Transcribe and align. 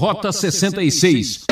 Rota 0.00 0.32
66. 0.32 1.44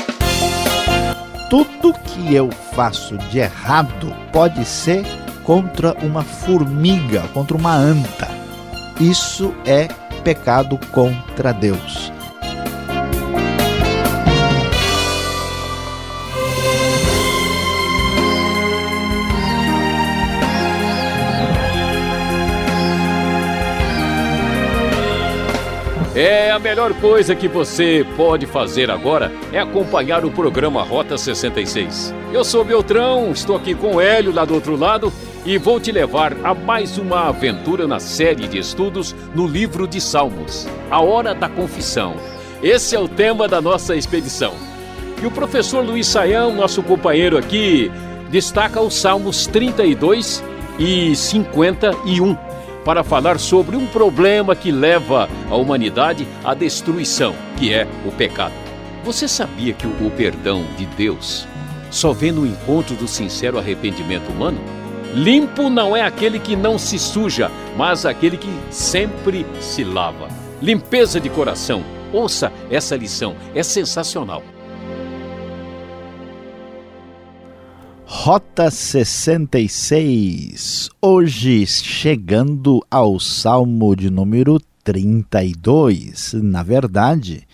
Tudo 1.51 1.93
que 1.93 2.35
eu 2.35 2.51
faço 2.75 3.19
de 3.31 3.41
errado 3.41 4.11
pode 4.33 4.65
ser 4.65 5.05
contra 5.45 5.93
uma 6.03 6.23
formiga, 6.23 7.29
contra 7.35 7.55
uma 7.55 7.75
anta. 7.75 8.27
Isso 8.99 9.55
é 9.67 9.89
pecado 10.25 10.81
contra 10.93 11.53
Deus. 11.53 12.11
É 26.21 26.51
a 26.51 26.59
melhor 26.59 26.93
coisa 26.95 27.33
que 27.33 27.47
você 27.47 28.05
pode 28.17 28.45
fazer 28.45 28.91
agora 28.91 29.31
é 29.53 29.61
acompanhar 29.61 30.25
o 30.25 30.33
programa 30.33 30.83
Rota 30.83 31.17
66. 31.17 32.13
Eu 32.33 32.43
sou 32.43 32.65
Beltrão, 32.65 33.31
estou 33.31 33.55
aqui 33.55 33.73
com 33.73 33.95
o 33.95 34.01
Hélio 34.01 34.35
lá 34.35 34.45
do 34.45 34.53
outro 34.53 34.75
lado 34.75 35.13
e 35.47 35.57
vou 35.59 35.79
te 35.79 35.93
levar 35.93 36.37
a 36.43 36.53
mais 36.53 36.99
uma 36.99 37.29
aventura 37.29 37.87
na 37.87 38.01
série 38.01 38.49
de 38.49 38.59
estudos 38.59 39.15
no 39.33 39.47
livro 39.47 39.87
de 39.87 40.01
Salmos, 40.01 40.67
A 40.91 41.01
Hora 41.01 41.37
da 41.37 41.49
Confissão. 41.49 42.17
Esse 42.61 42.97
é 42.97 42.99
o 42.99 43.07
tema 43.07 43.47
da 43.47 43.61
nossa 43.61 43.95
expedição. 43.95 44.55
E 45.23 45.25
o 45.25 45.31
professor 45.31 45.85
Luiz 45.85 46.09
Saião, 46.09 46.53
nosso 46.53 46.83
companheiro 46.83 47.39
aqui, 47.39 47.93
destaca 48.29 48.81
os 48.81 48.95
Salmos 48.95 49.47
32 49.47 50.43
e 50.81 51.15
51 51.15 52.48
para 52.89 53.05
falar 53.05 53.39
sobre 53.39 53.77
um 53.77 53.87
problema 53.87 54.57
que 54.57 54.73
leva 54.73 55.29
a 55.51 55.55
humanidade 55.55 56.27
à 56.43 56.55
destruição, 56.55 57.35
que 57.59 57.71
é 57.71 57.87
o 58.07 58.11
pecado. 58.11 58.55
Você 59.05 59.29
sabia 59.29 59.75
que 59.75 59.87
o 59.87 60.11
perdão 60.17 60.65
de 60.75 60.87
Deus 60.87 61.47
só 61.91 62.15
vem 62.15 62.33
no 62.33 62.47
encontro 62.47 62.97
do 62.97 63.07
sincero 63.07 63.59
arrependimento 63.59 64.33
humano? 64.33 64.59
Limpo 65.13 65.69
não 65.69 65.95
é 65.95 66.01
aquele 66.01 66.39
que 66.39 66.57
não 66.57 66.79
se 66.79 66.99
suja, 66.99 67.51
mas 67.77 68.07
aquele 68.07 68.39
que 68.39 68.49
sempre 68.71 69.45
se 69.61 69.85
lava. 69.85 70.29
Limpeza 70.63 71.21
de 71.21 71.29
coração. 71.29 71.85
Ouça 72.11 72.51
essa 72.71 72.97
lição, 72.97 73.37
é 73.55 73.63
sensacional. 73.63 74.43
Rota 78.11 78.71
66. 78.71 80.89
Hoje 80.99 81.67
chegando 81.67 82.83
ao 82.91 83.21
Salmo 83.21 83.95
de 83.95 84.09
número 84.09 84.59
32. 84.83 86.33
Na 86.43 86.63
verdade, 86.63 87.47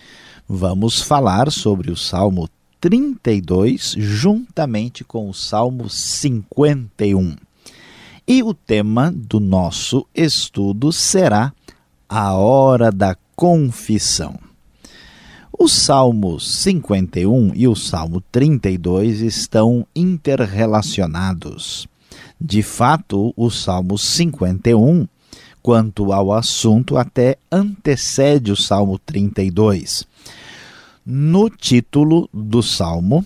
vamos 0.47 1.01
falar 1.01 1.51
sobre 1.51 1.91
o 1.91 1.97
Salmo 1.97 2.47
32 2.79 3.95
juntamente 3.97 5.03
com 5.03 5.29
o 5.29 5.33
Salmo 5.33 5.89
51. 5.89 7.35
E 8.25 8.41
o 8.41 8.53
tema 8.53 9.11
do 9.13 9.41
nosso 9.41 10.07
estudo 10.15 10.93
será 10.93 11.51
a 12.07 12.33
hora 12.33 12.93
da 12.93 13.17
confissão. 13.35 14.44
O 15.57 15.69
Salmo 15.69 16.37
51 16.37 17.53
e 17.55 17.65
o 17.65 17.75
Salmo 17.75 18.21
32 18.29 19.21
estão 19.21 19.87
interrelacionados. 19.95 21.87
De 22.39 22.61
fato, 22.61 23.33
o 23.37 23.49
Salmo 23.49 23.97
51, 23.97 25.07
quanto 25.63 26.11
ao 26.11 26.33
assunto, 26.33 26.97
até 26.97 27.37
antecede 27.49 28.51
o 28.51 28.55
Salmo 28.55 28.99
32. 28.99 30.05
No 31.05 31.49
título 31.49 32.29
do 32.33 32.61
Salmo 32.61 33.25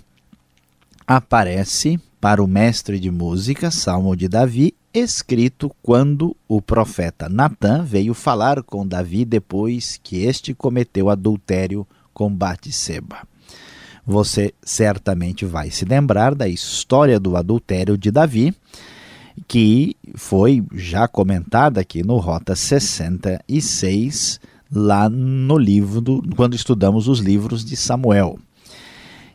aparece 1.07 1.99
para 2.21 2.43
o 2.43 2.47
mestre 2.47 2.99
de 2.99 3.09
música, 3.09 3.71
Salmo 3.71 4.15
de 4.15 4.27
Davi, 4.27 4.75
escrito 4.93 5.71
quando 5.81 6.37
o 6.47 6.61
profeta 6.61 7.27
Natã 7.27 7.83
veio 7.83 8.13
falar 8.13 8.61
com 8.61 8.85
Davi 8.85 9.25
depois 9.25 9.99
que 10.03 10.23
este 10.25 10.53
cometeu 10.53 11.09
adultério 11.09 11.87
com 12.19 12.29
Batseba. 12.29 13.25
Você 14.05 14.53
certamente 14.61 15.45
vai 15.45 15.71
se 15.71 15.85
lembrar 15.85 16.35
da 16.35 16.49
história 16.49 17.17
do 17.17 17.37
adultério 17.37 17.97
de 17.97 18.11
Davi, 18.11 18.53
que 19.47 19.95
foi 20.15 20.61
já 20.73 21.07
comentada 21.07 21.79
aqui 21.79 22.03
no 22.03 22.17
Rota 22.17 22.57
66, 22.57 24.41
lá 24.69 25.07
no 25.07 25.57
livro, 25.57 26.01
do, 26.01 26.21
quando 26.35 26.55
estudamos 26.55 27.07
os 27.07 27.19
livros 27.19 27.63
de 27.63 27.77
Samuel. 27.77 28.37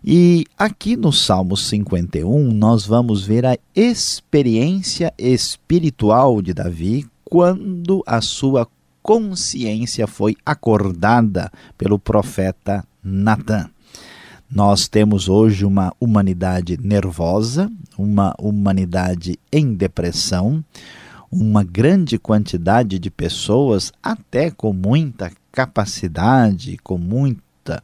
E 0.05 0.45
aqui 0.59 0.95
no 0.95 1.11
Salmo 1.11 1.57
51, 1.57 2.53
nós 2.53 2.85
vamos 2.85 3.25
ver 3.25 3.47
a 3.47 3.57
experiência 3.75 5.11
espiritual 5.17 6.43
de 6.43 6.53
Davi 6.53 7.07
quando 7.25 8.03
a 8.07 8.21
sua 8.21 8.69
consciência 9.05 10.07
foi 10.07 10.35
acordada 10.47 11.53
pelo 11.77 11.99
profeta 11.99 12.83
Natan. 13.05 13.69
Nós 14.51 14.89
temos 14.89 15.29
hoje 15.29 15.67
uma 15.67 15.93
humanidade 16.01 16.79
nervosa, 16.83 17.71
uma 17.99 18.35
humanidade 18.39 19.39
em 19.53 19.75
depressão, 19.75 20.65
uma 21.31 21.63
grande 21.63 22.19
quantidade 22.19 22.99
de 22.99 23.11
pessoas, 23.11 23.93
até 24.03 24.51
com 24.51 24.73
muita 24.73 25.31
capacidade, 25.53 26.79
com 26.83 26.97
muita 26.97 27.83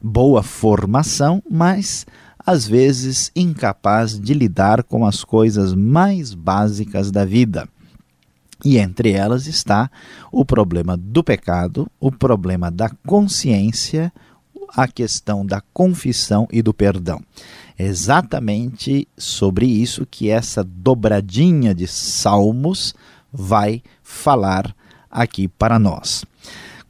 boa 0.00 0.42
formação, 0.42 1.42
mas 1.50 2.06
às 2.38 2.66
vezes 2.66 3.30
incapaz 3.36 4.18
de 4.18 4.32
lidar 4.32 4.82
com 4.84 5.04
as 5.04 5.22
coisas 5.22 5.74
mais 5.74 6.32
básicas 6.32 7.10
da 7.10 7.26
vida. 7.26 7.68
E 8.64 8.78
entre 8.78 9.12
elas 9.12 9.46
está 9.46 9.90
o 10.30 10.44
problema 10.44 10.96
do 10.96 11.24
pecado, 11.24 11.90
o 11.98 12.12
problema 12.12 12.70
da 12.70 12.88
consciência, 13.06 14.12
a 14.68 14.86
questão 14.86 15.44
da 15.44 15.60
confissão 15.72 16.46
e 16.50 16.62
do 16.62 16.72
perdão. 16.72 17.20
Exatamente 17.78 19.08
sobre 19.16 19.66
isso 19.66 20.06
que 20.06 20.28
essa 20.30 20.62
dobradinha 20.62 21.74
de 21.74 21.86
salmos 21.86 22.94
vai 23.32 23.82
falar 24.02 24.74
aqui 25.10 25.48
para 25.48 25.78
nós. 25.78 26.24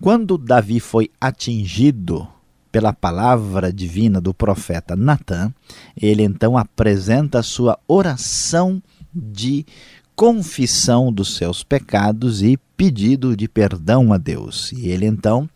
Quando 0.00 0.37
Davi 0.37 0.81
foi 0.81 1.10
atingido 1.21 2.28
pela 2.71 2.93
palavra 2.93 3.72
divina 3.72 4.21
do 4.21 4.33
profeta 4.33 4.97
Natan, 4.97 5.53
ele 5.97 6.22
então 6.22 6.56
apresenta 6.56 7.39
a 7.39 7.43
sua 7.43 7.78
oração 7.87 8.83
de 9.15 9.65
confissão 10.14 11.12
dos 11.12 11.36
seus 11.36 11.62
pecados 11.62 12.42
e 12.42 12.58
pedido 12.76 13.36
de 13.36 13.48
perdão 13.48 14.12
a 14.12 14.18
Deus. 14.18 14.72
E 14.72 14.88
ele 14.88 15.06
então 15.06 15.48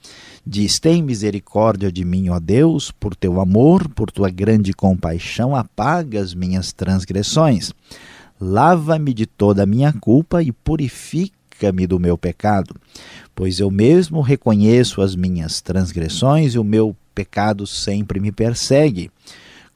diz: 0.47 0.79
Tem 0.79 1.03
misericórdia 1.03 1.91
de 1.91 2.05
mim, 2.05 2.29
ó 2.29 2.39
Deus, 2.39 2.91
por 2.91 3.15
teu 3.15 3.41
amor, 3.41 3.89
por 3.89 4.11
tua 4.11 4.31
grande 4.31 4.73
compaixão, 4.73 5.55
apaga 5.55 6.21
as 6.21 6.35
minhas 6.35 6.73
transgressões. 6.73 7.73
Lava-me 8.41 9.15
de 9.15 9.27
toda 9.27 9.63
a 9.63 9.67
minha 9.67 9.93
culpa 9.93 10.43
e 10.43 10.53
purifica-me 10.53 11.87
do 11.87 11.99
meu 11.99 12.19
pecado, 12.19 12.77
pois 13.35 13.61
eu 13.61 13.71
mesmo 13.71 14.21
reconheço 14.21 15.01
as 15.01 15.17
minhas 15.17 15.61
transgressões 15.63 16.55
e 16.55 16.59
o 16.59 16.65
meu 16.65 16.95
pecado 17.15 17.67
sempre 17.67 18.21
me 18.21 18.31
persegue. 18.31 19.11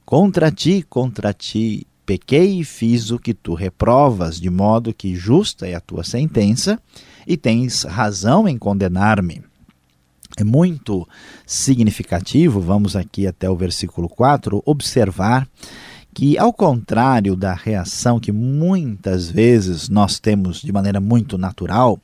Contra 0.05 0.51
ti, 0.51 0.85
contra 0.87 1.33
ti 1.33 1.87
pequei 2.05 2.59
e 2.59 2.63
fiz 2.63 3.11
o 3.11 3.19
que 3.19 3.33
tu 3.33 3.53
reprovas, 3.53 4.39
de 4.39 4.49
modo 4.49 4.93
que 4.93 5.15
justa 5.15 5.67
é 5.67 5.75
a 5.75 5.81
tua 5.81 6.03
sentença, 6.03 6.79
e 7.25 7.37
tens 7.37 7.83
razão 7.83 8.47
em 8.47 8.57
condenar-me. 8.57 9.43
É 10.37 10.43
muito 10.43 11.07
significativo, 11.45 12.61
vamos 12.61 12.95
aqui 12.95 13.27
até 13.27 13.49
o 13.49 13.55
versículo 13.55 14.07
4, 14.07 14.61
observar 14.65 15.47
que, 16.13 16.37
ao 16.37 16.51
contrário 16.51 17.35
da 17.35 17.53
reação 17.53 18.19
que 18.19 18.31
muitas 18.31 19.29
vezes 19.29 19.87
nós 19.87 20.19
temos 20.19 20.61
de 20.61 20.71
maneira 20.71 20.99
muito 20.99 21.37
natural, 21.37 21.99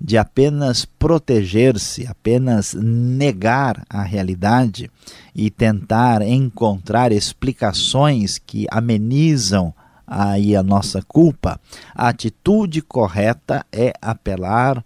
de 0.00 0.18
apenas 0.18 0.84
proteger-se, 0.84 2.06
apenas 2.06 2.74
negar 2.74 3.84
a 3.88 4.02
realidade 4.02 4.90
e 5.34 5.50
tentar 5.50 6.22
encontrar 6.22 7.12
explicações 7.12 8.38
que 8.38 8.66
amenizam 8.70 9.74
aí 10.06 10.54
a 10.54 10.62
nossa 10.62 11.02
culpa, 11.02 11.60
a 11.94 12.08
atitude 12.08 12.80
correta 12.80 13.66
é 13.72 13.92
apelar 14.00 14.84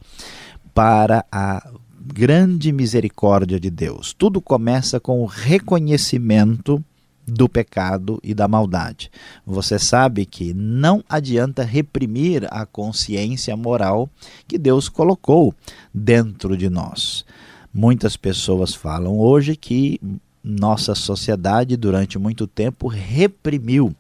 para 0.72 1.24
a 1.30 1.70
grande 2.00 2.72
misericórdia 2.72 3.60
de 3.60 3.70
Deus. 3.70 4.14
Tudo 4.16 4.40
começa 4.40 4.98
com 4.98 5.20
o 5.22 5.26
reconhecimento 5.26 6.82
do 7.31 7.49
pecado 7.49 8.21
e 8.23 8.35
da 8.35 8.49
maldade. 8.49 9.11
Você 9.47 9.79
sabe 9.79 10.27
que 10.27 10.53
não 10.53 11.03
adianta 11.09 11.62
reprimir 11.62 12.47
a 12.50 12.67
consciência 12.67 13.56
moral 13.56 14.11
que 14.47 14.59
Deus 14.59 14.88
colocou 14.88 15.55
dentro 15.94 16.56
de 16.56 16.69
nós. 16.69 17.25
Muitas 17.73 18.17
pessoas 18.17 18.75
falam 18.75 19.19
hoje 19.19 19.55
que 19.55 20.00
nossa 20.43 20.94
sociedade 20.94 21.77
durante 21.77 22.19
muito 22.19 22.47
tempo 22.47 22.88
reprimiu 22.88 23.94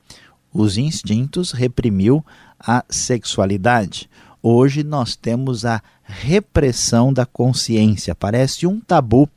os 0.52 0.76
instintos, 0.76 1.52
reprimiu 1.52 2.24
a 2.58 2.84
sexualidade. 2.88 4.10
Hoje 4.42 4.82
nós 4.82 5.14
temos 5.14 5.64
a 5.64 5.82
repressão 6.02 7.12
da 7.12 7.24
consciência. 7.24 8.14
Parece 8.14 8.66
um 8.66 8.80
tabu 8.80 9.28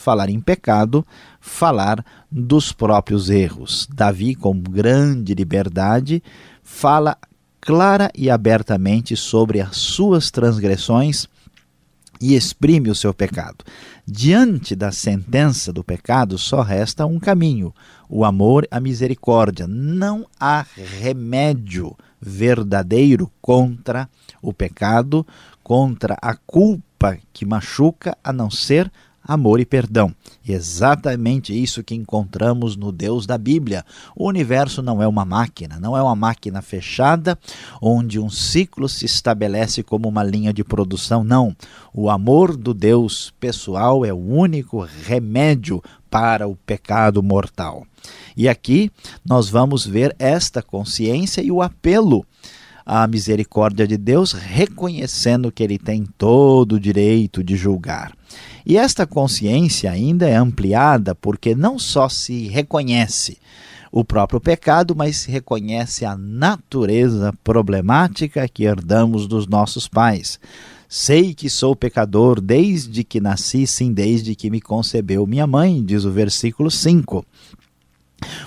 falar 0.00 0.30
em 0.30 0.40
pecado, 0.40 1.06
falar 1.40 2.04
dos 2.30 2.72
próprios 2.72 3.28
erros. 3.28 3.86
Davi, 3.92 4.34
com 4.34 4.58
grande 4.58 5.34
liberdade, 5.34 6.22
fala 6.62 7.16
clara 7.60 8.10
e 8.14 8.30
abertamente 8.30 9.14
sobre 9.14 9.60
as 9.60 9.76
suas 9.76 10.30
transgressões 10.30 11.28
e 12.20 12.34
exprime 12.34 12.90
o 12.90 12.94
seu 12.94 13.12
pecado. 13.14 13.64
Diante 14.06 14.74
da 14.74 14.90
sentença 14.90 15.72
do 15.72 15.84
pecado, 15.84 16.36
só 16.38 16.62
resta 16.62 17.06
um 17.06 17.18
caminho: 17.18 17.74
o 18.08 18.24
amor, 18.24 18.66
a 18.70 18.80
misericórdia. 18.80 19.66
Não 19.66 20.26
há 20.38 20.64
remédio 21.00 21.96
verdadeiro 22.20 23.30
contra 23.40 24.08
o 24.42 24.52
pecado, 24.52 25.26
contra 25.62 26.16
a 26.20 26.34
culpa 26.34 27.18
que 27.32 27.46
machuca, 27.46 28.16
a 28.22 28.32
não 28.32 28.50
ser 28.50 28.90
amor 29.32 29.60
e 29.60 29.64
perdão. 29.64 30.12
E 30.44 30.52
exatamente 30.52 31.52
isso 31.52 31.84
que 31.84 31.94
encontramos 31.94 32.74
no 32.74 32.90
Deus 32.90 33.26
da 33.26 33.38
Bíblia. 33.38 33.84
O 34.16 34.26
universo 34.26 34.82
não 34.82 35.00
é 35.00 35.06
uma 35.06 35.24
máquina, 35.24 35.78
não 35.78 35.96
é 35.96 36.02
uma 36.02 36.16
máquina 36.16 36.60
fechada 36.60 37.38
onde 37.80 38.18
um 38.18 38.28
ciclo 38.28 38.88
se 38.88 39.04
estabelece 39.04 39.84
como 39.84 40.08
uma 40.08 40.24
linha 40.24 40.52
de 40.52 40.64
produção. 40.64 41.22
Não. 41.22 41.54
O 41.94 42.10
amor 42.10 42.56
do 42.56 42.74
Deus 42.74 43.32
pessoal 43.38 44.04
é 44.04 44.12
o 44.12 44.18
único 44.18 44.80
remédio 45.04 45.80
para 46.10 46.48
o 46.48 46.56
pecado 46.56 47.22
mortal. 47.22 47.86
E 48.36 48.48
aqui 48.48 48.90
nós 49.24 49.48
vamos 49.48 49.86
ver 49.86 50.16
esta 50.18 50.60
consciência 50.60 51.40
e 51.40 51.52
o 51.52 51.62
apelo 51.62 52.26
à 52.84 53.06
misericórdia 53.06 53.86
de 53.86 53.96
Deus, 53.96 54.32
reconhecendo 54.32 55.52
que 55.52 55.62
ele 55.62 55.78
tem 55.78 56.04
todo 56.18 56.72
o 56.72 56.80
direito 56.80 57.44
de 57.44 57.54
julgar. 57.54 58.12
E 58.64 58.76
esta 58.76 59.06
consciência 59.06 59.90
ainda 59.90 60.28
é 60.28 60.36
ampliada 60.36 61.14
porque 61.14 61.54
não 61.54 61.78
só 61.78 62.08
se 62.08 62.48
reconhece 62.48 63.38
o 63.92 64.04
próprio 64.04 64.40
pecado, 64.40 64.94
mas 64.94 65.16
se 65.16 65.30
reconhece 65.30 66.04
a 66.04 66.16
natureza 66.16 67.32
problemática 67.42 68.46
que 68.48 68.64
herdamos 68.64 69.26
dos 69.26 69.46
nossos 69.46 69.88
pais. 69.88 70.38
Sei 70.88 71.34
que 71.34 71.48
sou 71.48 71.74
pecador 71.74 72.40
desde 72.40 73.04
que 73.04 73.20
nasci, 73.20 73.66
sim, 73.66 73.92
desde 73.92 74.34
que 74.34 74.50
me 74.50 74.60
concebeu 74.60 75.26
minha 75.26 75.46
mãe, 75.46 75.82
diz 75.84 76.04
o 76.04 76.10
versículo 76.10 76.70
5 76.70 77.24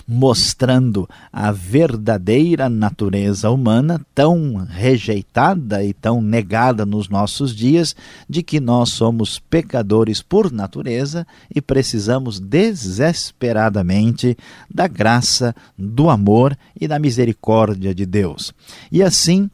mostrando 0.08 1.10
a 1.32 1.52
verdadeira 1.52 2.70
natureza 2.70 3.50
humana, 3.50 4.00
tão 4.14 4.66
rejeitada 4.70 5.84
e 5.84 5.94
tão 5.94 6.22
negada 6.22 6.86
nos 6.86 7.10
nossos 7.10 7.56
dias, 7.56 7.96
de 8.30 8.44
que 8.44 8.60
nós 8.60 8.90
somos 8.90 9.40
pecadores 9.40 10.22
por 10.22 10.52
natureza 10.52 11.26
e 11.54 11.62
precisamos 11.62 12.40
desesperadamente 12.40 14.38
da 14.74 14.88
graça, 14.88 15.56
do 15.78 16.10
amor 16.10 16.58
e 16.80 16.88
da 16.88 17.00
misericórdia 17.00 17.94
de 17.94 18.06
Deus. 18.06 18.54
E 18.92 19.02
assim, 19.02 19.50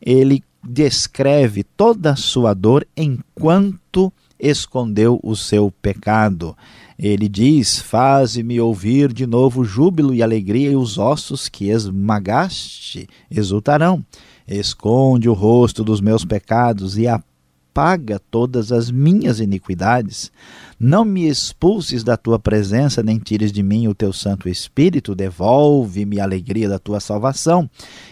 ele 0.00 0.42
descreve 0.62 1.62
toda 1.62 2.12
a 2.12 2.16
sua 2.16 2.54
dor 2.54 2.86
enquanto 2.96 4.12
escondeu 4.38 5.20
o 5.22 5.36
seu 5.36 5.72
pecado. 5.82 6.56
Ele 6.98 7.28
diz: 7.28 7.80
Faze-me 7.80 8.60
ouvir 8.60 9.12
de 9.12 9.26
novo 9.26 9.64
júbilo 9.64 10.14
e 10.14 10.22
alegria, 10.22 10.70
e 10.70 10.76
os 10.76 10.98
ossos 10.98 11.48
que 11.48 11.68
esmagaste 11.68 13.08
exultarão. 13.30 14.04
Esconde 14.46 15.28
o 15.28 15.32
rosto 15.32 15.82
dos 15.82 16.00
meus 16.00 16.24
pecados 16.24 16.98
e 16.98 17.06
apaga 17.06 18.20
todas 18.30 18.70
as 18.70 18.90
minhas 18.90 19.40
iniquidades. 19.40 20.30
Não 20.78 21.04
me 21.04 21.26
expulses 21.26 22.04
da 22.04 22.16
tua 22.16 22.38
presença, 22.38 23.02
nem 23.02 23.18
tires 23.18 23.50
de 23.50 23.62
mim 23.62 23.88
o 23.88 23.94
teu 23.94 24.12
Santo 24.12 24.48
Espírito. 24.48 25.14
Devolve-me 25.14 26.20
a 26.20 26.24
alegria 26.24 26.68
da 26.68 26.78
tua 26.78 27.00
salvação 27.00 27.68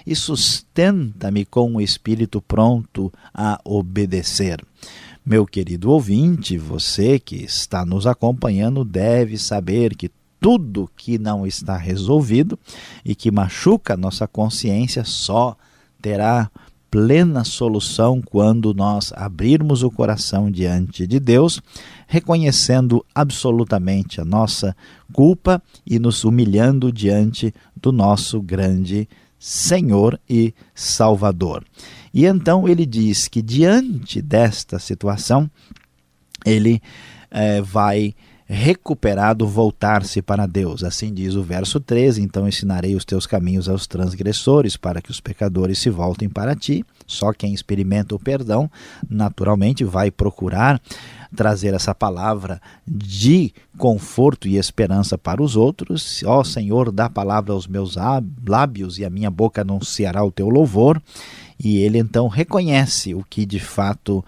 e 0.06 0.16
sustenta-me 0.16 1.44
com 1.44 1.72
um 1.72 1.80
espírito 1.80 2.40
pronto 2.40 3.12
a 3.32 3.60
obedecer. 3.64 4.64
Meu 5.24 5.46
querido 5.46 5.88
ouvinte, 5.88 6.58
você 6.58 7.16
que 7.16 7.36
está 7.36 7.86
nos 7.86 8.08
acompanhando 8.08 8.84
deve 8.84 9.38
saber 9.38 9.94
que 9.94 10.10
tudo 10.40 10.90
que 10.96 11.16
não 11.16 11.46
está 11.46 11.76
resolvido 11.76 12.58
e 13.04 13.14
que 13.14 13.30
machuca 13.30 13.96
nossa 13.96 14.26
consciência 14.26 15.04
só 15.04 15.56
terá 16.00 16.50
plena 16.90 17.44
solução 17.44 18.20
quando 18.20 18.74
nós 18.74 19.12
abrirmos 19.14 19.84
o 19.84 19.92
coração 19.92 20.50
diante 20.50 21.06
de 21.06 21.20
Deus, 21.20 21.62
reconhecendo 22.08 23.06
absolutamente 23.14 24.20
a 24.20 24.24
nossa 24.24 24.76
culpa 25.12 25.62
e 25.86 26.00
nos 26.00 26.24
humilhando 26.24 26.92
diante 26.92 27.54
do 27.76 27.92
nosso 27.92 28.42
grande 28.42 29.08
Senhor 29.38 30.20
e 30.28 30.52
Salvador. 30.74 31.64
E 32.12 32.26
então 32.26 32.68
ele 32.68 32.84
diz 32.84 33.28
que 33.28 33.40
diante 33.40 34.20
desta 34.20 34.78
situação, 34.78 35.50
ele 36.44 36.82
é, 37.30 37.62
vai 37.62 38.14
recuperado 38.52 39.46
voltar-se 39.46 40.20
para 40.20 40.46
Deus. 40.46 40.84
Assim 40.84 41.12
diz 41.12 41.34
o 41.34 41.42
verso 41.42 41.80
13: 41.80 42.20
Então 42.20 42.46
ensinarei 42.46 42.94
os 42.94 43.04
teus 43.04 43.26
caminhos 43.26 43.68
aos 43.68 43.86
transgressores, 43.86 44.76
para 44.76 45.00
que 45.00 45.10
os 45.10 45.20
pecadores 45.20 45.78
se 45.78 45.88
voltem 45.88 46.28
para 46.28 46.54
ti. 46.54 46.84
Só 47.06 47.32
quem 47.32 47.54
experimenta 47.54 48.14
o 48.14 48.18
perdão, 48.18 48.70
naturalmente, 49.08 49.84
vai 49.84 50.10
procurar 50.10 50.80
trazer 51.34 51.72
essa 51.72 51.94
palavra 51.94 52.60
de 52.86 53.52
conforto 53.78 54.46
e 54.46 54.58
esperança 54.58 55.16
para 55.16 55.42
os 55.42 55.56
outros. 55.56 56.22
Ó 56.26 56.44
Senhor, 56.44 56.92
dá 56.92 57.08
palavra 57.08 57.54
aos 57.54 57.66
meus 57.66 57.96
lábios 58.46 58.98
e 58.98 59.04
a 59.04 59.10
minha 59.10 59.30
boca 59.30 59.62
anunciará 59.62 60.22
o 60.22 60.30
teu 60.30 60.50
louvor 60.50 61.00
e 61.62 61.78
ele 61.78 61.98
então 61.98 62.28
reconhece 62.28 63.14
o 63.14 63.22
que 63.22 63.46
de 63.46 63.60
fato 63.60 64.24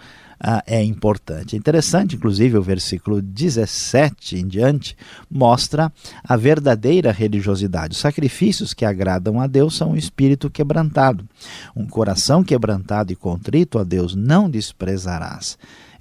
ah, 0.46 0.62
é 0.66 0.82
importante. 0.82 1.56
Interessante, 1.56 2.16
inclusive, 2.16 2.58
o 2.58 2.62
versículo 2.62 3.22
17 3.22 4.36
em 4.36 4.46
diante 4.46 4.96
mostra 5.30 5.90
a 6.22 6.36
verdadeira 6.36 7.10
religiosidade. 7.10 7.94
Os 7.94 7.98
sacrifícios 7.98 8.74
que 8.74 8.84
agradam 8.84 9.40
a 9.40 9.46
Deus 9.46 9.74
são 9.74 9.92
um 9.92 9.96
espírito 9.96 10.50
quebrantado. 10.50 11.26
Um 11.74 11.86
coração 11.86 12.44
quebrantado 12.44 13.12
e 13.12 13.16
contrito 13.16 13.78
a 13.78 13.84
Deus 13.84 14.14
não 14.14 14.50
desprezarás. 14.50 15.56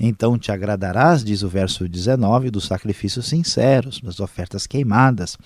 Então 0.06 0.38
te 0.38 0.52
agradarás, 0.52 1.24
diz 1.24 1.44
o 1.44 1.48
verso 1.48 1.88
19, 1.88 2.52
dos 2.52 2.66
sacrifícios 2.66 3.26
sinceros, 3.26 4.02
das 4.02 4.20
ofertas 4.20 4.68
queimadas 4.68 5.38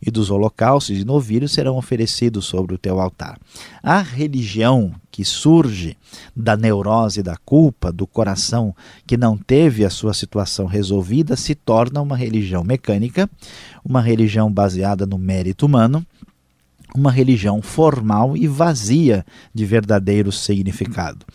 e 0.00 0.10
dos 0.10 0.30
holocaustos 0.30 0.98
e 0.98 1.04
novilhos 1.04 1.52
serão 1.52 1.76
oferecidos 1.76 2.46
sobre 2.46 2.74
o 2.74 2.78
teu 2.78 3.00
altar. 3.00 3.38
A 3.82 4.00
religião 4.00 4.94
que 5.10 5.26
surge 5.26 5.94
da 6.34 6.56
neurose 6.56 7.22
da 7.22 7.36
culpa, 7.36 7.92
do 7.92 8.06
coração 8.06 8.74
que 9.06 9.18
não 9.18 9.36
teve 9.36 9.84
a 9.84 9.90
sua 9.90 10.14
situação 10.14 10.64
resolvida, 10.64 11.36
se 11.36 11.54
torna 11.54 12.00
uma 12.00 12.16
religião 12.16 12.64
mecânica, 12.64 13.28
uma 13.84 14.00
religião 14.00 14.50
baseada 14.50 15.04
no 15.04 15.18
mérito 15.18 15.66
humano, 15.66 16.02
uma 16.94 17.12
religião 17.12 17.60
formal 17.60 18.34
e 18.34 18.48
vazia 18.48 19.22
de 19.52 19.66
verdadeiro 19.66 20.32
significado. 20.32 21.26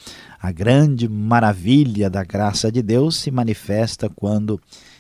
A 0.44 0.52
grande 0.52 1.08
maravilha 1.08 2.10
da 2.10 2.22
graça 2.22 2.70
de 2.70 2.82
Deus 2.82 3.16
se 3.16 3.32
manifesta 3.32 4.10
quando 4.10 4.60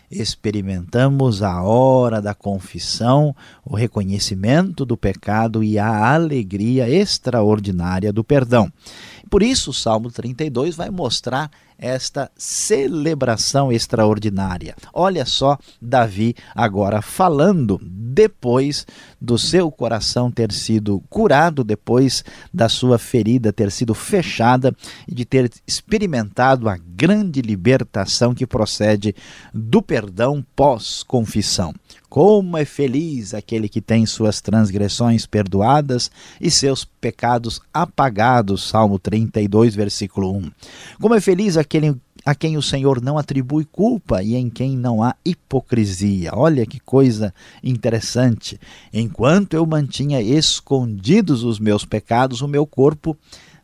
experimentamos 0.10 1.44
a 1.44 1.62
hora 1.62 2.22
da 2.22 2.34
confissão, 2.34 3.36
o 3.66 3.76
reconhecimento 3.76 4.86
do 4.86 4.96
pecado 4.96 5.62
e 5.62 5.78
a 5.78 6.14
alegria 6.14 6.90
extraordinária 6.90 8.14
do 8.14 8.24
perdão. 8.24 8.72
Por 9.30 9.44
isso, 9.44 9.72
o 9.72 9.74
Salmo 9.74 10.10
32 10.10 10.78
vai 10.78 10.90
mostrar 10.90 11.52
esta 11.78 12.32
celebração 12.38 13.72
extraordinária. 13.72 14.76
Olha 14.94 15.26
só 15.26 15.58
Davi 15.82 16.36
agora 16.56 17.02
falando 17.02 17.80
depois 18.14 18.86
do 19.20 19.38
seu 19.38 19.72
coração 19.72 20.32
ter 20.32 20.52
sido 20.52 21.02
curado, 21.10 21.64
depois 21.64 22.24
da 22.54 22.70
sua 22.70 23.00
ferida 23.00 23.52
ter 23.52 23.72
sido 23.72 23.94
fechada 23.94 24.76
e 25.08 25.16
de 25.16 25.26
ter 25.26 25.52
experimentado 25.66 26.70
a 26.70 26.78
grande 26.78 27.42
libertação 27.42 28.36
que 28.36 28.46
procede 28.46 29.16
do 29.54 29.82
perdão 29.82 30.46
pós-confissão. 30.56 31.74
Como 32.14 32.56
é 32.56 32.64
feliz 32.64 33.34
aquele 33.34 33.68
que 33.68 33.82
tem 33.82 34.06
suas 34.06 34.40
transgressões 34.40 35.26
perdoadas 35.26 36.12
e 36.40 36.52
seus 36.52 36.86
pecados 36.86 37.60
apagados. 37.74 38.70
Salmo 38.70 39.00
32, 39.00 39.74
versículo 39.74 40.32
1. 40.38 40.52
Como 41.02 41.16
é 41.16 41.20
feliz 41.20 41.58
aquele 41.64 41.96
a 42.26 42.34
quem 42.34 42.56
o 42.56 42.62
Senhor 42.62 43.02
não 43.02 43.18
atribui 43.18 43.66
culpa 43.66 44.24
e 44.24 44.36
em 44.36 44.50
quem 44.50 44.78
não 44.78 45.04
há 45.04 45.16
hipocrisia. 45.26 46.32
Olha 46.34 46.66
que 46.66 46.80
coisa 46.80 47.34
interessante. 47.62 48.60
Enquanto 48.94 49.56
eu 49.56 49.66
mantinha 49.66 50.22
escondidos 50.22 51.44
os 51.44 51.60
meus 51.60 51.84
pecados, 51.84 52.42
o 52.42 52.48
meu 52.48 52.66
corpo 52.66 53.18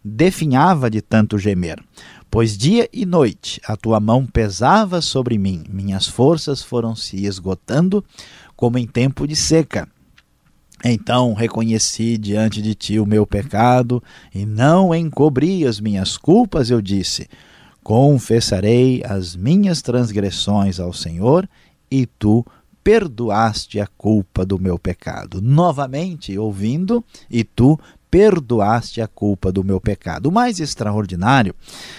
definhava 0.03 0.89
de 0.89 1.01
tanto 1.01 1.37
gemer. 1.37 1.81
Pois 2.29 2.57
dia 2.57 2.87
e 2.93 3.05
noite 3.05 3.61
a 3.65 3.75
tua 3.75 3.99
mão 3.99 4.25
pesava 4.25 5.01
sobre 5.01 5.37
mim, 5.37 5.63
minhas 5.69 6.07
forças 6.07 6.61
foram 6.61 6.95
se 6.95 7.25
esgotando 7.25 8.03
como 8.55 8.77
em 8.77 8.85
tempo 8.85 9.27
de 9.27 9.35
seca. 9.35 9.87
Então 10.83 11.33
reconheci 11.33 12.17
diante 12.17 12.61
de 12.61 12.75
ti 12.75 12.99
o 12.99 13.05
meu 13.05 13.25
pecado 13.25 14.01
e 14.33 14.45
não 14.45 14.93
encobri 14.93 15.65
as 15.65 15.79
minhas 15.79 16.17
culpas, 16.17 16.69
eu 16.69 16.81
disse: 16.81 17.27
Confessarei 17.89 19.01
as 19.03 19.35
minhas 19.35 19.81
transgressões 19.81 20.79
ao 20.79 20.93
Senhor 20.93 21.49
e 21.89 22.05
tu 22.05 22.45
perdoaste 22.83 23.79
a 23.79 23.87
culpa 23.87 24.45
do 24.45 24.59
meu 24.59 24.77
pecado. 24.77 25.41
Novamente 25.41 26.37
ouvindo, 26.37 27.03
e 27.31 27.43
tu 27.43 27.79
perdoaste 28.11 29.01
a 29.01 29.07
culpa 29.07 29.51
do 29.51 29.63
meu 29.63 29.79
pecado. 29.79 30.27
O 30.27 30.31
mais 30.31 30.59
extraordinário 30.59 31.53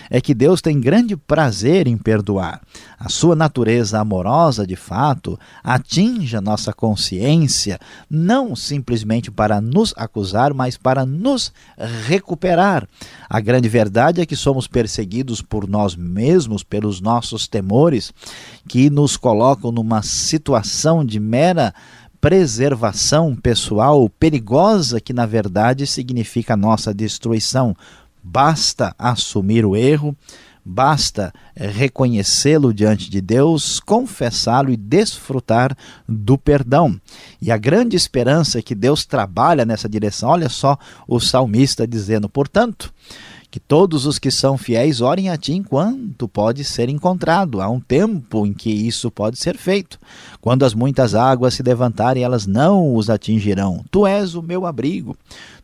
é 0.09 0.21
que 0.21 0.35
Deus 0.35 0.61
tem 0.61 0.81
grande 0.81 1.17
prazer 1.17 1.87
em 1.87 1.97
perdoar. 1.97 2.61
A 2.99 3.09
sua 3.09 3.37
natureza 3.37 4.01
amorosa, 4.01 4.67
de 4.67 4.77
fato, 4.77 5.39
atinge 5.63 6.37
a 6.37 6.41
nossa 6.41 6.73
consciência, 6.73 7.79
não 8.11 8.57
simplesmente 8.57 9.31
para 9.31 9.61
nos 9.61 9.95
acusar, 9.97 10.53
mas 10.53 10.77
para 10.77 11.07
nos 11.07 11.53
recuperar. 12.07 12.87
A 13.29 13.41
grande 13.41 13.69
verdade 13.69 14.21
é 14.21 14.27
que 14.27 14.37
somos 14.37 14.67
perseguidos 14.67 15.41
por 15.41 15.69
nós 15.69 15.95
mesmos, 15.95 16.63
pelos 16.63 17.01
nossos 17.01 17.47
temores, 17.47 18.13
que 18.69 18.91
nos 18.91 19.17
colocam 19.17 19.71
numa 19.71 20.03
situação 20.03 21.05
de 21.05 21.21
mera 21.21 21.73
preservação 22.21 23.35
pessoal 23.35 24.09
perigosa 24.09 25.01
que, 25.01 25.13
na 25.13 25.25
verdade, 25.25 25.87
significa 25.87 26.57
nossa 26.57 26.93
destruição. 26.93 27.75
Basta 28.23 28.95
assumir 28.99 29.65
o 29.65 29.75
erro, 29.75 30.15
basta 30.63 31.33
eh, 31.57 31.67
reconhecê-lo 31.67 32.75
diante 32.75 33.09
de 33.09 33.21
Deus, 33.21 33.81
confessá-lo 33.81 34.71
e 34.71 34.77
desfrutar 34.77 35.75
do 36.07 36.37
perdão. 36.37 37.01
E 37.41 37.51
a 37.51 37.57
grande 37.57 37.97
esperança 37.97 38.59
é 38.59 38.63
que 38.63 38.75
Deus 38.75 39.07
trabalha 39.07 39.65
nessa 39.65 39.89
direção. 39.89 40.29
Olha 40.29 40.51
só 40.51 40.79
o 41.09 41.19
salmista 41.19 41.87
dizendo, 41.87 42.29
portanto, 42.29 42.93
que 43.51 43.59
todos 43.59 44.07
os 44.07 44.19
que 44.19 44.31
são 44.31 44.57
fiéis 44.57 45.01
orem 45.01 45.29
a 45.29 45.37
ti 45.37 45.53
enquanto 45.53 46.29
pode 46.29 46.63
ser 46.63 46.89
encontrado. 46.89 47.61
Há 47.61 47.69
um 47.69 47.81
tempo 47.81 48.47
em 48.47 48.53
que 48.53 48.71
isso 48.71 49.11
pode 49.11 49.39
ser 49.39 49.57
feito. 49.57 49.99
Quando 50.41 50.65
as 50.65 50.73
muitas 50.73 51.15
águas 51.15 51.55
se 51.55 51.63
levantarem, 51.63 52.23
elas 52.23 52.47
não 52.47 52.95
os 52.95 53.11
atingirão. 53.11 53.85
Tu 53.91 54.07
és 54.07 54.35
o 54.35 54.43
meu 54.43 54.67
abrigo. 54.67 55.17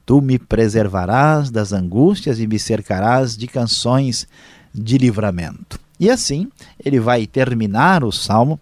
Tu 0.05 0.21
me 0.21 0.38
preservarás 0.38 1.50
das 1.50 1.73
angústias 1.73 2.40
e 2.40 2.47
me 2.47 2.59
cercarás 2.59 3.37
de 3.37 3.47
canções 3.47 4.26
de 4.75 4.99
livramento. 4.99 5.78
E 5.99 6.11
assim, 6.11 6.50
ele 6.85 6.99
vai 6.99 7.26
terminar 7.26 8.02
o 8.02 8.11
salmo 8.11 8.59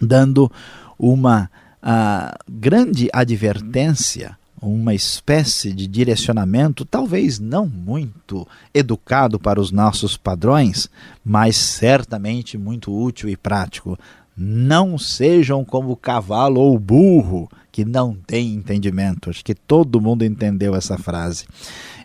dando 0.00 0.50
uma 0.98 1.48
uh, 1.82 2.36
grande 2.48 3.08
advertência 3.12 4.36
uma 4.72 4.94
espécie 4.94 5.72
de 5.72 5.86
direcionamento, 5.86 6.84
talvez 6.84 7.38
não 7.38 7.66
muito 7.66 8.46
educado 8.72 9.38
para 9.38 9.60
os 9.60 9.70
nossos 9.70 10.16
padrões, 10.16 10.88
mas 11.24 11.56
certamente 11.56 12.56
muito 12.56 12.96
útil 12.96 13.28
e 13.28 13.36
prático. 13.36 13.98
Não 14.36 14.98
sejam 14.98 15.64
como 15.64 15.90
o 15.90 15.96
cavalo 15.96 16.60
ou 16.60 16.74
o 16.74 16.78
burro 16.78 17.48
que 17.70 17.84
não 17.84 18.14
tem 18.14 18.54
entendimento. 18.54 19.30
Acho 19.30 19.44
que 19.44 19.54
todo 19.54 20.00
mundo 20.00 20.24
entendeu 20.24 20.76
essa 20.76 20.96
frase. 20.96 21.44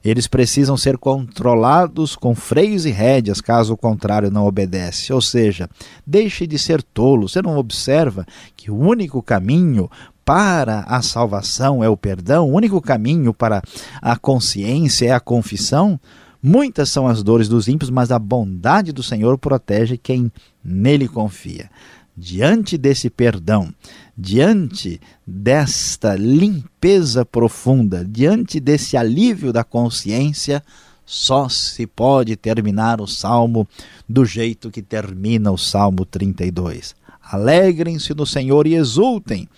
Eles 0.03 0.27
precisam 0.27 0.75
ser 0.75 0.97
controlados 0.97 2.15
com 2.15 2.33
freios 2.33 2.85
e 2.85 2.89
rédeas, 2.89 3.41
caso 3.41 3.77
contrário 3.77 4.31
não 4.31 4.47
obedece. 4.47 5.13
Ou 5.13 5.21
seja, 5.21 5.69
deixe 6.05 6.47
de 6.47 6.57
ser 6.57 6.81
tolo. 6.81 7.29
Você 7.29 7.41
não 7.41 7.57
observa 7.57 8.25
que 8.55 8.71
o 8.71 8.77
único 8.77 9.21
caminho 9.21 9.89
para 10.29 10.81
a 10.81 11.01
salvação 11.01 11.83
é 11.83 11.89
o 11.89 11.97
perdão, 11.97 12.47
o 12.47 12.53
único 12.53 12.79
caminho 12.79 13.33
para 13.33 13.63
a 13.99 14.15
consciência 14.15 15.07
é 15.07 15.11
a 15.11 15.19
confissão. 15.19 15.99
Muitas 16.39 16.89
são 16.89 17.07
as 17.07 17.23
dores 17.23 17.49
dos 17.49 17.67
ímpios, 17.67 17.89
mas 17.89 18.11
a 18.11 18.19
bondade 18.19 18.91
do 18.91 19.01
Senhor 19.01 19.39
protege 19.39 19.97
quem 19.97 20.31
nele 20.63 21.07
confia. 21.07 21.67
Diante 22.15 22.77
desse 22.77 23.09
perdão, 23.09 23.73
diante 24.15 25.01
desta 25.25 26.15
limpeza 26.15 27.25
profunda, 27.25 28.05
diante 28.05 28.59
desse 28.59 28.95
alívio 28.95 29.51
da 29.51 29.63
consciência, 29.63 30.63
só 31.03 31.49
se 31.49 31.87
pode 31.87 32.35
terminar 32.35 33.01
o 33.01 33.07
salmo 33.07 33.67
do 34.07 34.23
jeito 34.23 34.69
que 34.69 34.83
termina 34.83 35.51
o 35.51 35.57
salmo 35.57 36.05
32. 36.05 36.93
Alegrem-se 37.31 38.13
no 38.13 38.27
Senhor 38.27 38.67
e 38.67 38.75
exultem 38.75 39.49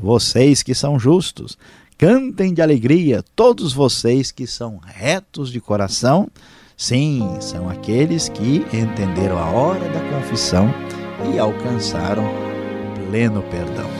vocês 0.00 0.62
que 0.62 0.74
são 0.74 0.98
justos, 0.98 1.58
cantem 1.96 2.54
de 2.54 2.62
alegria, 2.62 3.24
todos 3.34 3.72
vocês 3.72 4.30
que 4.30 4.46
são 4.46 4.80
retos 4.84 5.50
de 5.50 5.60
coração. 5.60 6.28
Sim, 6.76 7.38
são 7.40 7.68
aqueles 7.68 8.28
que 8.28 8.64
entenderam 8.72 9.36
a 9.38 9.50
hora 9.50 9.88
da 9.88 10.00
confissão 10.16 10.72
e 11.34 11.38
alcançaram 11.38 12.24
pleno 13.08 13.42
perdão. 13.42 13.97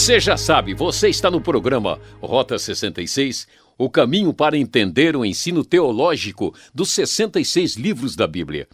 Você 0.00 0.18
já 0.18 0.34
sabe, 0.34 0.72
você 0.72 1.10
está 1.10 1.30
no 1.30 1.42
programa 1.42 2.00
Rota 2.22 2.58
66, 2.58 3.46
o 3.76 3.90
caminho 3.90 4.32
para 4.32 4.56
entender 4.56 5.14
o 5.14 5.26
ensino 5.26 5.62
teológico 5.62 6.54
dos 6.74 6.90
66 6.92 7.76
livros 7.76 8.16
da 8.16 8.26
Bíblia. 8.26 8.66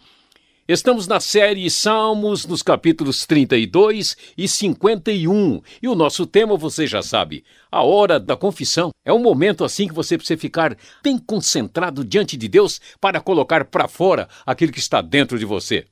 Estamos 0.65 1.05
na 1.05 1.19
série 1.19 1.69
Salmos, 1.69 2.45
nos 2.45 2.63
capítulos 2.63 3.25
32 3.25 4.15
e 4.37 4.47
51. 4.47 5.61
E 5.81 5.89
o 5.89 5.95
nosso 5.95 6.25
tema, 6.25 6.55
você 6.55 6.87
já 6.87 7.01
sabe, 7.01 7.43
a 7.69 7.83
hora 7.83 8.21
da 8.21 8.37
confissão. 8.37 8.91
É 9.03 9.11
um 9.11 9.19
momento 9.19 9.65
assim 9.65 9.85
que 9.85 9.93
você 9.93 10.17
precisa 10.17 10.39
ficar 10.39 10.77
bem 11.03 11.17
concentrado 11.17 12.05
diante 12.05 12.37
de 12.37 12.47
Deus 12.47 12.79
para 13.01 13.19
colocar 13.19 13.65
para 13.65 13.89
fora 13.89 14.29
aquilo 14.45 14.71
que 14.71 14.79
está 14.79 15.01
dentro 15.01 15.37
de 15.37 15.43
você. 15.43 15.87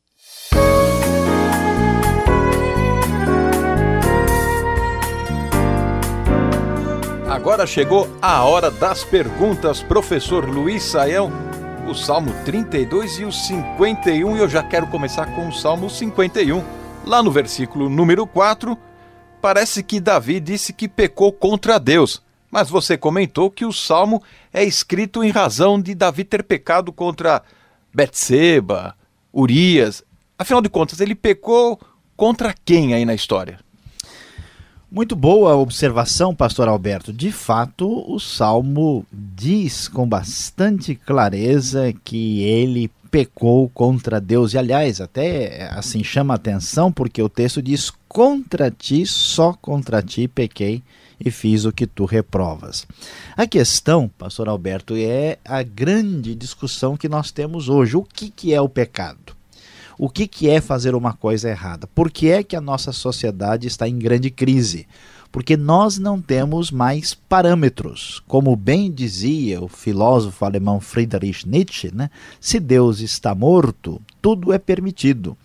Agora 7.29 7.67
chegou 7.67 8.09
a 8.21 8.43
hora 8.43 8.71
das 8.71 9.03
perguntas, 9.03 9.83
professor 9.83 10.49
Luiz 10.49 10.81
Saião. 10.83 11.31
O 11.87 11.93
Salmo 11.93 12.33
32 12.43 13.19
e 13.19 13.25
o 13.25 13.31
51, 13.31 14.35
e 14.35 14.39
eu 14.39 14.49
já 14.49 14.63
quero 14.63 14.87
começar 14.87 15.27
com 15.35 15.47
o 15.47 15.53
Salmo 15.53 15.87
51. 15.87 16.63
Lá 17.05 17.21
no 17.21 17.31
versículo 17.31 17.87
número 17.87 18.25
4, 18.25 18.75
parece 19.39 19.83
que 19.83 19.99
Davi 19.99 20.39
disse 20.39 20.73
que 20.73 20.87
pecou 20.87 21.31
contra 21.31 21.77
Deus. 21.77 22.23
Mas 22.49 22.69
você 22.69 22.97
comentou 22.97 23.51
que 23.51 23.65
o 23.65 23.71
salmo 23.71 24.23
é 24.51 24.63
escrito 24.63 25.23
em 25.23 25.29
razão 25.29 25.79
de 25.79 25.93
Davi 25.93 26.23
ter 26.23 26.41
pecado 26.41 26.91
contra 26.91 27.43
Betseba, 27.95 28.93
Urias. 29.33 30.03
Afinal 30.37 30.61
de 30.61 30.67
contas, 30.67 30.99
ele 30.99 31.15
pecou 31.15 31.79
contra 32.17 32.53
quem 32.65 32.93
aí 32.93 33.05
na 33.05 33.15
história? 33.15 33.57
Muito 34.91 35.15
boa 35.15 35.55
observação, 35.55 36.35
pastor 36.35 36.67
Alberto. 36.67 37.13
De 37.13 37.31
fato, 37.31 38.03
o 38.13 38.19
salmo 38.19 39.05
diz 39.11 39.87
com 39.87 40.05
bastante 40.05 40.93
clareza 40.93 41.93
que 42.03 42.43
ele 42.43 42.91
pecou 43.09 43.69
contra 43.69 44.19
Deus. 44.19 44.53
E 44.53 44.57
aliás, 44.57 44.99
até 44.99 45.69
assim 45.71 46.03
chama 46.03 46.33
atenção 46.33 46.91
porque 46.91 47.21
o 47.21 47.29
texto 47.29 47.61
diz: 47.61 47.89
"Contra 48.09 48.69
ti, 48.69 49.05
só 49.05 49.53
contra 49.53 50.01
ti 50.01 50.27
pequei 50.27 50.83
e 51.19 51.31
fiz 51.31 51.65
o 51.65 51.71
que 51.71 51.87
tu 51.87 52.05
reprovas". 52.05 52.85
A 53.35 53.47
questão, 53.47 54.09
pastor 54.17 54.47
Alberto, 54.47 54.95
é 54.95 55.37
a 55.45 55.63
grande 55.63 56.35
discussão 56.35 56.97
que 56.97 57.09
nós 57.09 57.31
temos 57.31 57.69
hoje. 57.69 57.97
O 57.97 58.03
que 58.03 58.29
que 58.29 58.53
é 58.53 58.61
o 58.61 58.69
pecado? 58.69 59.35
O 59.97 60.09
que, 60.09 60.27
que 60.27 60.49
é 60.49 60.59
fazer 60.59 60.93
uma 60.93 61.13
coisa 61.13 61.49
errada? 61.49 61.87
Por 61.87 62.11
que 62.11 62.29
é 62.29 62.43
que 62.43 62.55
a 62.55 62.61
nossa 62.61 62.91
sociedade 62.91 63.67
está 63.67 63.87
em 63.87 63.97
grande 63.97 64.29
crise? 64.29 64.87
Porque 65.31 65.55
nós 65.55 65.97
não 65.97 66.21
temos 66.21 66.69
mais 66.69 67.13
parâmetros. 67.13 68.21
Como 68.27 68.55
bem 68.55 68.91
dizia 68.91 69.61
o 69.61 69.67
filósofo 69.67 70.43
alemão 70.43 70.79
Friedrich 70.79 71.47
Nietzsche, 71.47 71.91
né? 71.93 72.09
se 72.39 72.59
Deus 72.59 72.99
está 72.99 73.33
morto, 73.33 74.01
tudo 74.21 74.53
é 74.53 74.57
permitido. 74.57 75.37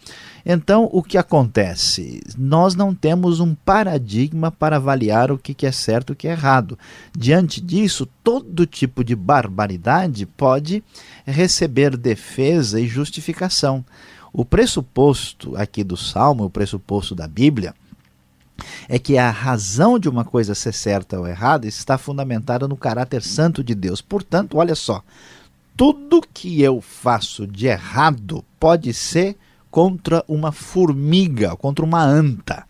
Então, 0.44 0.88
o 0.92 1.02
que 1.02 1.18
acontece? 1.18 2.20
Nós 2.37 2.75
não 2.75 2.94
temos 2.94 3.40
um 3.40 3.54
paradigma 3.54 4.50
para 4.50 4.76
avaliar 4.76 5.30
o 5.30 5.38
que 5.38 5.66
é 5.66 5.73
certo 5.73 6.11
e 6.11 6.12
o 6.12 6.16
que 6.16 6.28
é 6.28 6.32
errado. 6.32 6.78
Diante 7.16 7.61
disso, 7.61 8.06
todo 8.25 8.66
tipo 8.66 9.04
de 9.04 9.14
barbaridade 9.14 10.25
pode 10.25 10.82
receber 11.26 11.97
defesa 11.97 12.80
e 12.80 12.87
justificação. 12.87 13.85
O 14.32 14.44
pressuposto 14.44 15.56
aqui 15.56 15.82
do 15.82 15.97
Salmo, 15.97 16.44
o 16.44 16.50
pressuposto 16.50 17.14
da 17.14 17.26
Bíblia, 17.26 17.75
é 18.88 18.99
que 18.99 19.18
a 19.18 19.30
razão 19.30 19.99
de 19.99 20.09
uma 20.09 20.25
coisa 20.25 20.54
ser 20.54 20.75
certa 20.75 21.18
ou 21.18 21.26
errada 21.26 21.66
está 21.66 21.99
fundamentada 21.99 22.68
no 22.68 22.76
caráter 22.76 23.23
santo 23.23 23.64
de 23.64 23.75
Deus. 23.75 24.00
Portanto, 24.00 24.59
olha 24.59 24.75
só, 24.75 25.02
tudo 25.76 26.23
que 26.32 26.62
eu 26.62 26.80
faço 26.80 27.47
de 27.47 27.66
errado 27.66 28.44
pode 28.59 28.92
ser 28.92 29.37
contra 29.71 30.25
uma 30.27 30.53
formiga, 30.53 31.55
contra 31.57 31.85
uma 31.85 32.03
anta. 32.03 32.67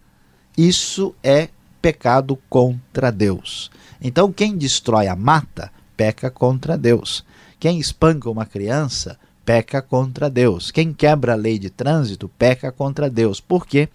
Isso 0.57 1.15
é 1.23 1.49
pecado 1.81 2.39
contra 2.49 3.11
Deus. 3.11 3.71
Então, 4.01 4.33
quem 4.33 4.57
destrói 4.57 5.07
a 5.09 5.17
mata, 5.17 5.73
peca 5.97 6.31
contra 6.31 6.77
Deus. 6.77 7.25
Quem 7.59 7.79
espanca 7.79 8.31
uma 8.31 8.47
criança, 8.47 9.19
peca 9.45 9.83
contra 9.83 10.31
Deus. 10.31 10.71
Quem 10.71 10.93
quebra 10.93 11.33
a 11.33 11.37
lei 11.37 11.59
de 11.59 11.71
trânsito 11.71 12.29
peca 12.39 12.71
contra 12.71 13.11
Deus, 13.11 13.41
porque 13.41 13.89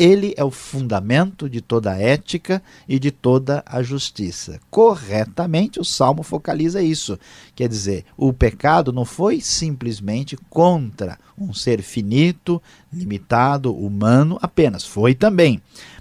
ele 0.00 0.32
é 0.34 0.42
o 0.42 0.50
fundamento 0.50 1.46
de 1.46 1.60
toda 1.60 1.92
a 1.92 1.98
ética 1.98 2.62
e 2.88 2.98
de 2.98 3.10
toda 3.10 3.62
a 3.66 3.82
justiça. 3.82 4.58
Corretamente, 4.70 5.78
o 5.78 5.84
salmo 5.84 6.22
focaliza 6.22 6.82
isso. 6.82 7.18
Quer 7.54 7.68
dizer, 7.68 8.06
o 8.16 8.32
pecado 8.32 8.94
não 8.94 9.04
foi 9.04 9.42
simplesmente 9.42 10.38
contra 10.48 11.18
um 11.36 11.52
ser 11.52 11.82
finito, 11.82 12.62
limitado, 12.90 13.76
humano 13.76 14.38
apenas, 14.40 14.86
foi 14.86 15.14
também. 15.14 15.60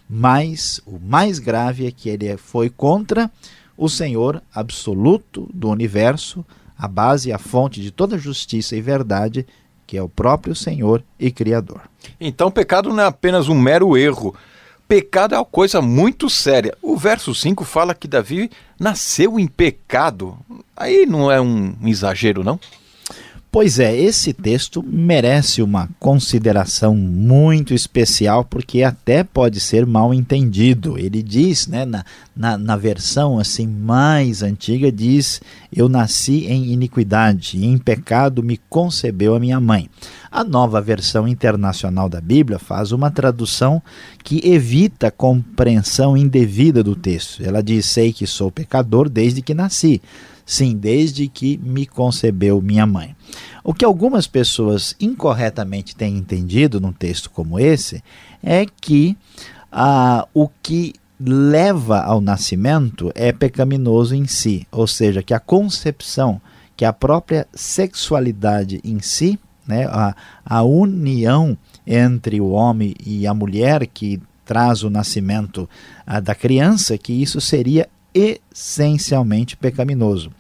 Mas 0.10 0.80
o 0.86 0.98
mais 0.98 1.38
grave 1.38 1.86
é 1.86 1.92
que 1.92 2.08
ele 2.08 2.38
foi 2.38 2.70
contra 2.70 3.30
o 3.76 3.90
Senhor 3.90 4.42
absoluto 4.56 5.50
do 5.54 5.68
universo, 5.68 6.46
a 6.78 6.88
base 6.88 7.28
e 7.28 7.34
a 7.34 7.38
fonte 7.38 7.82
de 7.82 7.92
toda 7.92 8.18
justiça 8.18 8.78
e 8.78 8.82
verdade, 8.82 9.46
que 9.90 9.98
é 9.98 10.04
o 10.04 10.08
próprio 10.08 10.54
Senhor 10.54 11.04
e 11.20 11.32
Criador. 11.32 11.82
Então, 12.22 12.52
pecado 12.52 12.94
não 12.94 13.02
é 13.02 13.08
apenas 13.08 13.50
um 13.50 13.60
mero 13.60 13.98
erro. 13.98 14.36
Pecado 14.88 15.34
é 15.34 15.38
uma 15.40 15.44
coisa 15.44 15.82
muito 15.82 16.30
séria. 16.30 16.78
O 16.80 16.96
verso 16.96 17.34
5 17.34 17.66
fala 17.66 17.96
que 17.96 18.08
Davi 18.08 18.52
nasceu 18.80 19.40
em 19.40 19.48
pecado. 19.48 20.38
Aí 20.78 21.08
não 21.08 21.32
é 21.32 21.42
um 21.42 21.76
exagero, 21.84 22.44
não? 22.44 22.60
Pois 23.52 23.80
é, 23.80 24.00
esse 24.00 24.32
texto 24.32 24.84
merece 24.88 25.64
uma 25.64 25.90
consideração 26.00 26.96
muito 26.96 27.74
especial, 27.74 28.46
porque 28.46 28.84
até 28.84 29.24
pode 29.24 29.60
ser 29.60 29.88
mal 29.88 30.14
entendido. 30.14 31.00
Ele 31.00 31.24
diz, 31.24 31.66
né, 31.66 31.84
na, 31.84 32.06
na, 32.36 32.60
na, 32.60 32.76
versão 32.76 33.40
assim 33.40 33.66
mais 33.66 34.44
antiga, 34.44 34.92
diz: 34.92 35.42
Eu 35.76 35.90
nasci 35.90 36.46
em 36.46 36.72
iniquidade, 36.72 37.58
e 37.58 37.66
em 37.66 37.80
pecado 37.80 38.44
me 38.44 38.60
concebeu 38.70 39.34
a 39.34 39.40
minha 39.40 39.60
mãe. 39.60 39.90
A 40.32 40.44
nova 40.44 40.80
versão 40.80 41.28
internacional 41.28 42.08
da 42.08 42.22
Bíblia 42.22 42.60
faz 42.60 42.92
uma 42.92 43.10
tradução 43.10 43.82
que 44.24 44.48
evita 44.48 45.08
a 45.08 45.12
compreensão 45.12 46.16
indevida 46.16 46.84
do 46.84 46.96
texto. 46.96 47.42
Ela 47.44 47.64
diz: 47.64 47.88
Sei 47.88 48.14
que 48.14 48.28
sou 48.28 48.52
pecador 48.52 49.10
desde 49.10 49.42
que 49.42 49.56
nasci. 49.56 50.00
Sim, 50.50 50.76
desde 50.76 51.28
que 51.28 51.60
me 51.60 51.86
concebeu 51.86 52.60
minha 52.60 52.84
mãe. 52.84 53.16
O 53.64 53.72
que 53.72 53.86
algumas 53.86 54.26
pessoas 54.26 54.96
incorretamente 55.00 55.96
têm 55.96 56.18
entendido 56.18 56.82
num 56.82 56.92
texto 56.92 57.30
como 57.30 57.60
esse 57.60 58.04
é 58.42 58.66
que 58.66 59.16
ah, 59.72 60.28
o 60.34 60.50
que 60.64 60.96
leva 61.20 62.00
ao 62.00 62.20
nascimento 62.20 63.12
é 63.14 63.32
pecaminoso 63.32 64.16
em 64.16 64.26
si, 64.26 64.66
ou 64.72 64.88
seja, 64.88 65.22
que 65.22 65.36
a 65.36 65.40
concepção, 65.40 66.42
que 66.76 66.84
a 66.84 66.92
própria 66.92 67.48
sexualidade 67.54 68.82
em 68.84 69.00
si, 69.02 69.38
né, 69.68 69.86
a, 69.86 70.16
a 70.44 70.64
união 70.64 71.56
entre 71.86 72.42
o 72.42 72.50
homem 72.50 72.96
e 73.06 73.28
a 73.28 73.36
mulher 73.36 73.86
que 73.86 74.20
traz 74.44 74.82
o 74.82 74.90
nascimento 74.90 75.70
ah, 76.08 76.20
da 76.20 76.34
criança, 76.34 76.98
que 76.98 77.14
isso 77.14 77.40
seria 77.40 77.88
essencialmente 78.14 79.56
pecaminoso. 79.56 80.32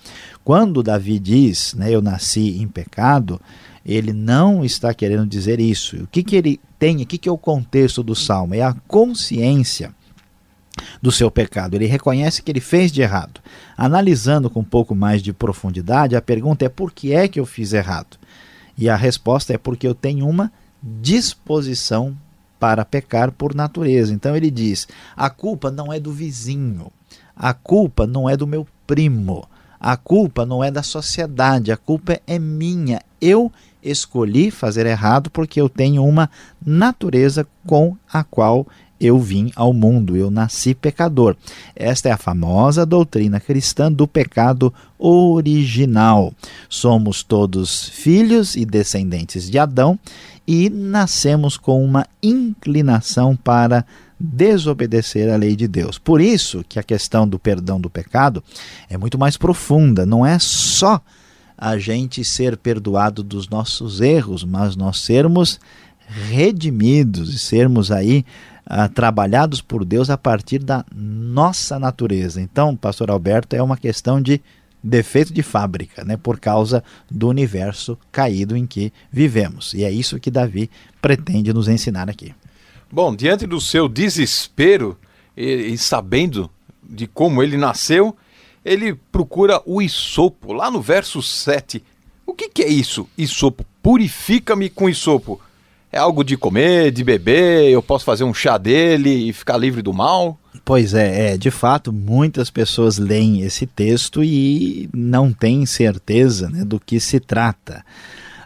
Quando 0.43 0.84
Davi 0.84 1.19
diz, 1.19 1.73
né, 1.73 1.91
eu 1.91 2.01
nasci 2.01 2.62
em 2.62 2.67
pecado, 2.67 3.39
ele 3.86 4.13
não 4.13 4.63
está 4.63 4.93
querendo 4.93 5.25
dizer 5.27 5.60
isso. 5.60 6.03
O 6.03 6.08
que, 6.08 6.23
que 6.23 6.36
ele 6.36 6.60
tem, 6.77 7.01
o 7.01 7.05
que, 7.05 7.17
que 7.17 7.29
é 7.29 7.32
o 7.32 7.38
contexto 7.38 8.03
do 8.03 8.15
salmo? 8.15 8.55
É 8.55 8.62
a 8.62 8.75
consciência 8.88 9.93
do 11.01 11.12
seu 11.12 11.29
pecado. 11.29 11.75
Ele 11.75 11.86
reconhece 11.86 12.41
que 12.41 12.51
ele 12.51 12.62
fez 12.62 12.91
de 12.91 13.01
errado. 13.01 13.41
Analisando 13.77 14.49
com 14.49 14.62
um 14.62 14.65
pouco 14.65 14.95
mais 14.95 15.21
de 15.21 15.34
profundidade, 15.34 16.15
a 16.15 16.21
pergunta 16.21 16.65
é 16.65 16.69
por 16.69 16.91
que 16.91 17.13
é 17.13 17.27
que 17.27 17.39
eu 17.39 17.45
fiz 17.45 17.73
errado? 17.73 18.17
E 18.77 18.89
a 18.89 18.95
resposta 18.95 19.53
é 19.53 19.58
porque 19.58 19.88
eu 19.88 19.93
tenho 19.93 20.27
uma 20.27 20.51
disposição 20.82 22.15
para 22.60 22.84
pecar 22.86 23.32
por 23.32 23.55
natureza. 23.55 24.13
Então 24.13 24.36
ele 24.36 24.51
diz: 24.51 24.88
a 25.15 25.29
culpa 25.29 25.71
não 25.71 25.91
é 25.91 25.99
do 25.99 26.12
vizinho, 26.12 26.91
a 27.39 27.54
culpa 27.54 28.06
não 28.06 28.30
é 28.30 28.36
do 28.36 28.45
meu 28.45 28.67
primo. 28.86 29.47
A 29.80 29.95
culpa 29.95 30.45
não 30.45 30.62
é 30.62 30.69
da 30.69 30.84
sociedade, 30.84 31.71
a 31.71 31.78
culpa 31.78 32.19
é 32.28 32.38
minha. 32.38 33.02
Eu 33.21 33.49
escolhi 33.82 34.52
fazer 34.52 34.86
errado 34.86 35.30
porque 35.30 35.62
eu 35.62 35.69
tenho 35.69 36.04
uma 36.04 36.30
natureza 36.62 37.47
com 37.65 37.95
a 38.12 38.25
qual 38.25 38.67
eu 38.99 39.17
vim 39.17 39.49
ao 39.56 39.71
mundo, 39.71 40.17
eu 40.17 40.30
nasci 40.30 40.75
pecador. 40.75 41.38
Esta 41.73 42.10
é 42.10 42.12
a 42.12 42.17
famosa 42.17 42.86
doutrina 42.86 43.39
cristã 43.39 43.89
do 43.89 44.06
pecado 44.06 44.73
original. 44.97 46.34
Somos 46.67 47.23
todos 47.23 47.88
filhos 47.88 48.58
e 48.58 48.65
descendentes 48.65 49.49
de 49.49 49.58
Adão 49.58 49.97
e 50.45 50.69
nascemos 50.69 51.56
com 51.56 51.82
uma 51.82 52.06
inclinação 52.21 53.38
para 53.38 53.86
desobedecer 54.19 55.32
à 55.32 55.38
lei 55.38 55.55
de 55.55 55.67
Deus. 55.67 55.97
Por 55.97 56.19
isso 56.19 56.63
que 56.67 56.77
a 56.77 56.84
questão 56.84 57.27
do 57.27 57.39
perdão 57.39 57.79
do 57.79 57.89
pecado 57.89 58.43
é 58.89 58.97
muito 58.97 59.17
mais 59.17 59.38
profunda, 59.38 60.05
não 60.05 60.25
é 60.25 60.38
só 60.39 61.01
a 61.58 61.77
gente 61.77 62.23
ser 62.23 62.58
perdoado 62.58 63.21
dos 63.23 63.49
nossos 63.49 64.01
erros, 64.01 64.43
mas 64.43 64.75
nós 64.75 64.99
sermos 64.99 65.60
redimidos 66.08 67.34
e 67.34 67.39
sermos 67.39 67.91
aí 67.91 68.25
ah, 68.65 68.88
trabalhados 68.88 69.62
por 69.62 69.84
Deus 69.84 70.10
a 70.10 70.17
partir 70.17 70.60
da 70.60 70.86
nossa 70.95 71.77
natureza. 71.77 72.41
Então, 72.41 72.75
pastor 72.75 73.12
Alberto, 73.12 73.55
é 73.55 73.62
uma 73.62 73.77
questão 73.77 74.21
de 74.21 74.41
defeito 74.82 75.34
de 75.34 75.43
fábrica, 75.43 76.05
né, 76.05 76.15
por 76.15 76.39
causa 76.39 76.84
do 77.12 77.27
universo 77.27 77.97
caído 78.12 78.55
em 78.55 78.65
que 78.65 78.93
vivemos. 79.12 79.73
E 79.73 79.84
é 79.84 79.91
isso 79.91 80.19
que 80.19 80.32
Davi 80.32 80.69
pretende 81.01 81.51
nos 81.53 81.67
ensinar 81.67 82.10
aqui. 82.10 82.34
Bom, 82.91 83.15
diante 83.15 83.45
do 83.45 83.62
seu 83.62 83.88
desespero 83.88 84.97
e, 85.38 85.73
e 85.73 85.78
sabendo 85.78 86.49
de 86.84 87.06
como 87.06 87.43
ele 87.43 87.56
nasceu, 87.56 88.15
ele 88.65 88.95
procura 89.12 89.62
o 89.65 89.82
isopo, 89.82 90.54
lá 90.54 90.71
no 90.71 90.82
verso 90.82 91.21
7. 91.21 91.84
O 92.25 92.34
que, 92.34 92.49
que 92.49 92.63
é 92.63 92.67
isso, 92.67 93.08
isopo? 93.17 93.63
Purifica-me 93.82 94.69
com 94.69 94.89
isopo. 94.89 95.39
É 95.91 95.97
algo 95.97 96.23
de 96.23 96.38
comer, 96.38 96.91
de 96.91 97.04
beber, 97.04 97.69
eu 97.69 97.82
posso 97.82 98.06
fazer 98.06 98.23
um 98.23 98.34
chá 98.34 98.58
dele 98.58 99.30
e 99.30 99.34
ficar 99.34 99.58
livre 99.58 99.82
do 99.82 99.91
mal? 99.91 100.38
Pois 100.63 100.93
é, 100.93 101.34
é, 101.34 101.38
de 101.38 101.49
fato, 101.49 101.91
muitas 101.91 102.52
pessoas 102.52 102.99
leem 102.99 103.41
esse 103.41 103.65
texto 103.65 104.23
e 104.23 104.88
não 104.93 105.34
têm 105.34 105.65
certeza 105.65 106.49
né, 106.49 106.63
do 106.63 106.80
que 106.80 106.99
se 106.99 107.19
trata. 107.19 107.84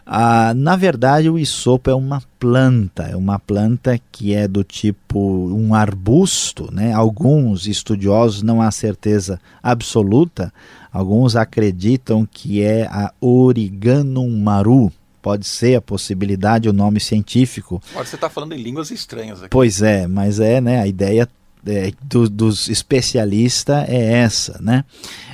Ah, 0.06 0.52
na 0.54 0.76
verdade, 0.76 1.30
o 1.30 1.38
isopo 1.38 1.88
é 1.88 1.94
uma 1.94 2.22
planta, 2.38 3.04
é 3.04 3.16
uma 3.16 3.38
planta 3.38 3.98
que 4.12 4.34
é 4.34 4.46
do 4.46 4.62
tipo 4.62 5.18
um 5.18 5.74
arbusto. 5.74 6.68
Né? 6.72 6.92
Alguns 6.92 7.66
estudiosos, 7.66 8.42
não 8.42 8.60
há 8.60 8.70
certeza 8.70 9.40
absoluta, 9.62 10.52
alguns 10.92 11.36
acreditam 11.36 12.28
que 12.30 12.62
é 12.62 12.86
a 12.86 13.12
Origanum 13.20 14.30
maru. 14.38 14.92
Pode 15.22 15.46
ser 15.46 15.76
a 15.76 15.80
possibilidade, 15.80 16.68
o 16.68 16.72
nome 16.72 17.00
científico. 17.00 17.80
Agora 17.92 18.04
você 18.04 18.14
está 18.14 18.28
falando 18.28 18.52
em 18.52 18.62
línguas 18.62 18.90
estranhas 18.90 19.38
aqui. 19.38 19.48
Pois 19.48 19.80
é, 19.80 20.06
mas 20.06 20.38
é, 20.38 20.60
né? 20.60 20.82
A 20.82 20.86
ideia 20.86 21.26
é, 21.66 21.92
do, 22.02 22.28
dos 22.28 22.68
especialistas 22.68 23.88
é 23.88 24.20
essa, 24.20 24.58
né? 24.60 24.84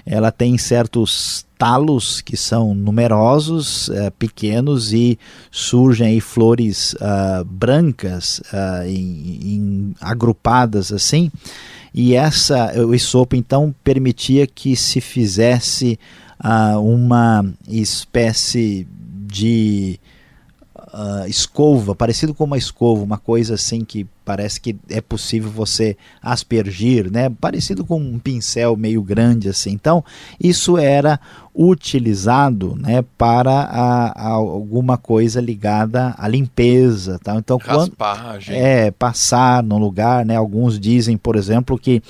Ela 0.07 0.31
tem 0.31 0.57
certos 0.59 1.47
talos 1.59 2.23
que 2.23 2.37
são 2.37 2.75
numerosos, 2.75 3.91
é, 3.91 4.11
pequenos 4.11 4.93
e 4.93 5.19
surgem 5.51 6.07
aí 6.07 6.21
flores 6.21 6.95
uh, 6.95 7.45
brancas 7.45 8.41
uh, 8.53 8.87
em, 8.87 9.41
em, 9.43 9.95
agrupadas 10.01 10.91
assim. 10.91 11.31
E 11.93 12.15
essa 12.15 12.73
o 12.81 12.95
isopo 12.95 13.37
então 13.37 13.75
permitia 13.85 14.47
que 14.47 14.75
se 14.75 15.01
fizesse 15.01 15.99
uh, 16.43 16.79
uma 16.81 17.45
espécie 17.69 18.87
de 19.27 20.01
uh, 20.93 21.27
escova, 21.27 21.95
parecido 21.95 22.35
com 22.35 22.45
uma 22.45 22.59
escova, 22.59 23.03
uma 23.03 23.19
coisa 23.19 23.55
assim 23.55 23.85
que 23.85 24.07
parece 24.25 24.61
que 24.61 24.77
é 24.89 25.01
possível 25.01 25.51
você 25.51 25.97
aspergir, 26.23 27.11
né? 27.11 27.31
Parecido 27.41 27.85
com 27.85 28.01
um 28.01 28.19
pincel 28.19 28.77
meio 28.77 29.03
grande 29.03 29.49
assim. 29.49 29.71
Então, 29.73 30.05
isso 30.39 30.79
era 30.79 31.19
utilizado, 31.53 32.77
né, 32.77 33.05
para 33.19 33.51
a, 33.51 34.13
a 34.13 34.29
alguma 34.29 34.97
coisa 34.97 35.41
ligada 35.41 36.15
à 36.17 36.29
limpeza, 36.29 37.19
tá? 37.19 37.35
Então, 37.35 37.59
Raspagem. 37.59 38.55
quando 38.55 38.65
é 38.65 38.91
passar 38.93 39.63
no 39.63 39.77
lugar, 39.79 40.25
né? 40.25 40.37
Alguns 40.37 40.79
dizem, 40.79 41.17
por 41.17 41.35
exemplo, 41.35 41.77
que 41.79 42.03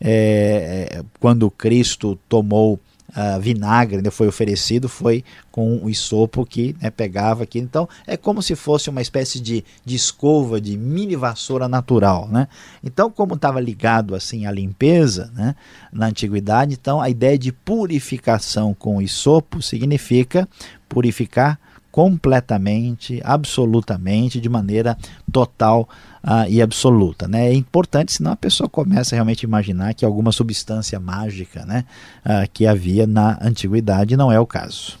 é, 0.00 1.02
quando 1.20 1.48
Cristo 1.50 2.18
tomou 2.28 2.80
uh, 3.18 3.40
vinagre 3.40 4.00
né, 4.00 4.10
foi 4.10 4.28
oferecido 4.28 4.88
foi 4.88 5.24
com 5.50 5.78
o 5.82 5.90
isopo 5.90 6.46
que 6.46 6.76
né, 6.80 6.88
pegava 6.88 7.42
aqui. 7.42 7.58
Então 7.58 7.88
é 8.06 8.16
como 8.16 8.40
se 8.40 8.54
fosse 8.54 8.88
uma 8.88 9.02
espécie 9.02 9.40
de, 9.40 9.64
de 9.84 9.96
escova, 9.96 10.60
de 10.60 10.78
mini 10.78 11.16
vassoura 11.16 11.66
natural. 11.66 12.28
Né? 12.28 12.46
Então, 12.82 13.10
como 13.10 13.34
estava 13.34 13.60
ligado 13.60 14.14
assim 14.14 14.46
à 14.46 14.52
limpeza 14.52 15.32
né, 15.34 15.56
na 15.92 16.06
antiguidade, 16.06 16.74
então 16.74 17.00
a 17.00 17.10
ideia 17.10 17.36
de 17.36 17.50
purificação 17.50 18.72
com 18.72 18.98
o 18.98 19.02
isopo 19.02 19.60
significa 19.60 20.48
purificar 20.88 21.58
completamente, 21.90 23.20
absolutamente, 23.24 24.40
de 24.40 24.48
maneira 24.48 24.96
total 25.32 25.88
uh, 26.22 26.48
e 26.48 26.60
absoluta. 26.60 27.26
Né? 27.26 27.48
É 27.48 27.54
importante, 27.54 28.12
senão 28.12 28.32
a 28.32 28.36
pessoa 28.36 28.68
começa 28.68 29.14
realmente 29.14 29.44
a 29.44 29.48
imaginar 29.48 29.94
que 29.94 30.04
alguma 30.04 30.32
substância 30.32 31.00
mágica 31.00 31.64
né, 31.64 31.84
uh, 32.24 32.48
que 32.52 32.66
havia 32.66 33.06
na 33.06 33.38
antiguidade 33.40 34.16
não 34.16 34.30
é 34.30 34.38
o 34.38 34.46
caso. 34.46 34.98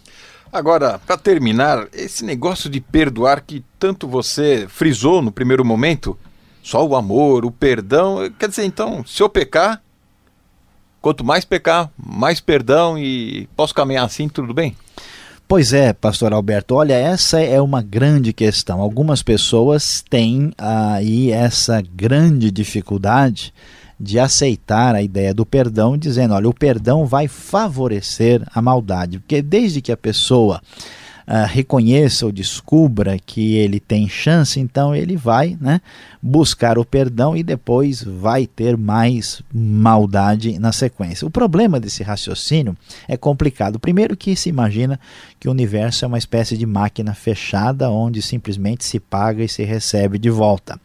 Agora, 0.50 0.98
para 0.98 1.18
terminar, 1.18 1.88
esse 1.92 2.24
negócio 2.24 2.70
de 2.70 2.80
perdoar 2.80 3.42
que 3.42 3.62
tanto 3.78 4.08
você 4.08 4.66
frisou 4.68 5.20
no 5.20 5.30
primeiro 5.30 5.64
momento, 5.64 6.18
só 6.62 6.86
o 6.86 6.96
amor, 6.96 7.44
o 7.44 7.50
perdão, 7.50 8.30
quer 8.38 8.48
dizer, 8.48 8.64
então, 8.64 9.04
se 9.06 9.22
eu 9.22 9.28
pecar, 9.28 9.82
quanto 11.02 11.22
mais 11.22 11.44
pecar, 11.44 11.90
mais 11.96 12.40
perdão 12.40 12.98
e 12.98 13.46
posso 13.54 13.74
caminhar 13.74 14.06
assim, 14.06 14.26
tudo 14.26 14.54
bem? 14.54 14.74
Pois 15.48 15.72
é, 15.72 15.94
pastor 15.94 16.34
Alberto, 16.34 16.74
olha, 16.74 16.92
essa 16.92 17.40
é 17.40 17.58
uma 17.58 17.80
grande 17.80 18.34
questão. 18.34 18.82
Algumas 18.82 19.22
pessoas 19.22 20.04
têm 20.10 20.52
aí 20.58 21.32
essa 21.32 21.80
grande 21.80 22.50
dificuldade 22.50 23.54
de 23.98 24.18
aceitar 24.18 24.94
a 24.94 25.00
ideia 25.00 25.32
do 25.32 25.46
perdão, 25.46 25.96
dizendo, 25.96 26.34
olha, 26.34 26.50
o 26.50 26.52
perdão 26.52 27.06
vai 27.06 27.28
favorecer 27.28 28.42
a 28.54 28.60
maldade, 28.60 29.20
porque 29.20 29.40
desde 29.40 29.80
que 29.80 29.90
a 29.90 29.96
pessoa 29.96 30.60
uh, 31.28 31.46
reconheça 31.46 32.24
ou 32.24 32.32
descubra 32.32 33.18
que 33.18 33.54
ele 33.56 33.78
tem 33.78 34.08
chance, 34.08 34.58
então 34.58 34.96
ele 34.96 35.16
vai 35.16 35.56
né, 35.60 35.80
buscar 36.22 36.78
o 36.78 36.84
perdão 36.84 37.36
e 37.36 37.42
depois 37.42 38.02
vai 38.02 38.46
ter 38.46 38.76
mais 38.76 39.42
maldade 39.52 40.58
na 40.58 40.72
sequência. 40.72 41.26
O 41.26 41.30
problema 41.30 41.78
desse 41.78 42.02
raciocínio 42.02 42.76
é 43.06 43.16
complicado. 43.16 43.78
Primeiro 43.78 44.16
que 44.16 44.34
se 44.34 44.48
imagina 44.48 44.98
que 45.38 45.48
o 45.48 45.52
universo 45.52 46.04
é 46.04 46.08
uma 46.08 46.18
espécie 46.18 46.56
de 46.56 46.64
máquina 46.64 47.12
fechada 47.14 47.90
onde 47.90 48.22
simplesmente 48.22 48.84
se 48.84 48.98
paga 48.98 49.44
e 49.44 49.48
se 49.48 49.62
recebe 49.62 50.18
de 50.18 50.30
volta. 50.30 50.80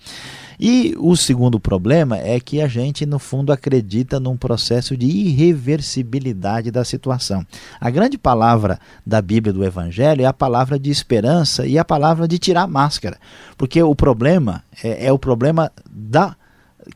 E 0.59 0.95
o 0.97 1.15
segundo 1.15 1.59
problema 1.59 2.17
é 2.17 2.39
que 2.39 2.61
a 2.61 2.67
gente, 2.67 3.05
no 3.05 3.19
fundo, 3.19 3.51
acredita 3.51 4.19
num 4.19 4.37
processo 4.37 4.95
de 4.95 5.05
irreversibilidade 5.05 6.71
da 6.71 6.83
situação. 6.83 7.45
A 7.79 7.89
grande 7.89 8.17
palavra 8.17 8.79
da 9.05 9.21
Bíblia 9.21 9.53
do 9.53 9.63
Evangelho 9.63 10.21
é 10.21 10.25
a 10.25 10.33
palavra 10.33 10.77
de 10.79 10.89
esperança 10.89 11.65
e 11.65 11.77
a 11.77 11.85
palavra 11.85 12.27
de 12.27 12.37
tirar 12.37 12.67
máscara. 12.67 13.17
Porque 13.57 13.81
o 13.81 13.95
problema 13.95 14.63
é, 14.83 15.07
é 15.07 15.11
o 15.11 15.19
problema 15.19 15.71
da 15.89 16.35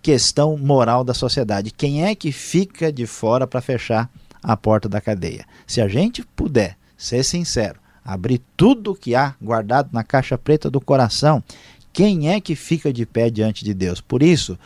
questão 0.02 0.58
moral 0.58 1.04
da 1.04 1.13
sociedade. 1.13 1.72
Quem 1.72 2.06
é 2.06 2.15
que 2.15 2.32
fica 2.32 2.91
de 2.91 3.06
fora 3.06 3.48
para 3.48 3.62
fechar 3.62 4.10
a 4.43 4.56
porta 4.56 4.89
da 4.89 5.02
cadeia? 5.02 5.46
Se 5.65 5.82
a 5.82 5.88
gente 5.88 6.24
puder 6.36 6.78
ser 6.98 7.24
sincero, 7.24 7.80
abrir 8.04 8.41
tudo 8.56 8.96
que 8.96 9.13
há 9.15 9.36
guardado 9.41 9.89
na 9.91 10.04
caixa 10.04 10.38
preta 10.38 10.70
do 10.70 10.80
coração 10.80 11.43
quem 11.91 12.30
é 12.30 12.39
que 12.39 12.56
fica 12.56 12.91
de 12.93 13.06
pé 13.06 13.30
diante 13.30 13.63
de 13.65 13.73
Deus? 13.73 14.00
Por 14.00 14.21
isso, 14.21 14.58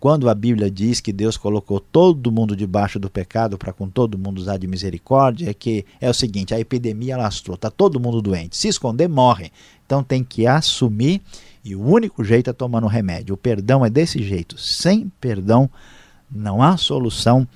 quando 0.00 0.28
a 0.28 0.34
Bíblia 0.34 0.70
diz 0.70 1.00
que 1.00 1.12
Deus 1.12 1.36
colocou 1.36 1.80
todo 1.80 2.30
mundo 2.30 2.54
debaixo 2.54 2.98
do 2.98 3.10
pecado 3.10 3.58
para 3.58 3.72
com 3.72 3.88
todo 3.88 4.16
mundo 4.16 4.38
usar 4.38 4.56
de 4.56 4.66
misericórdia, 4.66 5.50
é 5.50 5.54
que 5.54 5.84
é 6.00 6.08
o 6.08 6.14
seguinte, 6.14 6.54
a 6.54 6.60
epidemia 6.60 7.16
lastrou, 7.16 7.56
está 7.56 7.70
todo 7.70 7.98
mundo 7.98 8.22
doente. 8.22 8.56
Se 8.56 8.68
esconder, 8.68 9.08
morre. 9.08 9.50
Então 9.84 10.02
tem 10.02 10.22
que 10.22 10.46
assumir 10.46 11.20
e 11.64 11.74
o 11.74 11.82
único 11.82 12.22
jeito 12.22 12.48
é 12.48 12.52
tomando 12.52 12.86
remédio. 12.86 13.34
O 13.34 13.38
perdão 13.38 13.84
é 13.84 13.90
desse 13.90 14.22
jeito. 14.22 14.56
Sem 14.58 15.10
perdão 15.20 15.68
não 16.30 16.62
há 16.62 16.76
solução 16.76 17.46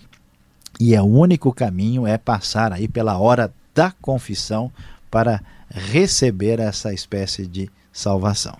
e 0.80 0.94
é 0.94 1.02
o 1.02 1.06
único 1.06 1.52
caminho 1.52 2.06
é 2.06 2.18
passar 2.18 2.72
aí 2.72 2.88
pela 2.88 3.18
hora 3.18 3.52
da 3.74 3.92
confissão 3.92 4.70
para 5.11 5.40
receber 5.70 6.58
essa 6.58 6.92
espécie 6.92 7.46
de 7.46 7.70
salvação. 7.92 8.56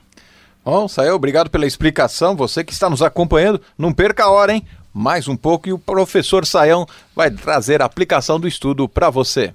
Bom, 0.65 0.87
Sael, 0.87 1.17
obrigado 1.17 1.51
pela 1.51 1.67
explicação. 1.67 2.37
Você 2.37 2.63
que 2.63 2.73
está 2.73 2.89
nos 2.89 3.03
acompanhando, 3.03 3.61
não 3.77 3.93
perca 3.93 4.25
a 4.25 4.31
hora, 4.31 4.53
hein? 4.53 4.65
Mais 4.95 5.27
um 5.27 5.37
pouco 5.37 5.69
e 5.69 5.73
o 5.73 5.79
professor 5.79 6.47
Saião 6.47 6.87
vai 7.17 7.31
trazer 7.31 7.83
a 7.83 7.85
aplicação 7.85 8.39
do 8.39 8.47
estudo 8.47 8.89
para 8.89 9.11
você. 9.11 9.53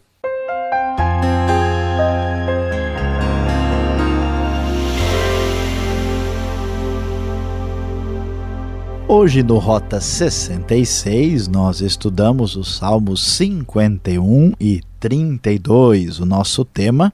Hoje 9.07 9.41
no 9.41 9.57
Rota 9.57 10.01
66 10.01 11.47
nós 11.47 11.79
estudamos 11.79 12.57
os 12.57 12.75
Salmos 12.75 13.23
51 13.23 14.51
e 14.59 14.81
32. 14.99 16.19
O 16.19 16.25
nosso 16.25 16.65
tema 16.65 17.13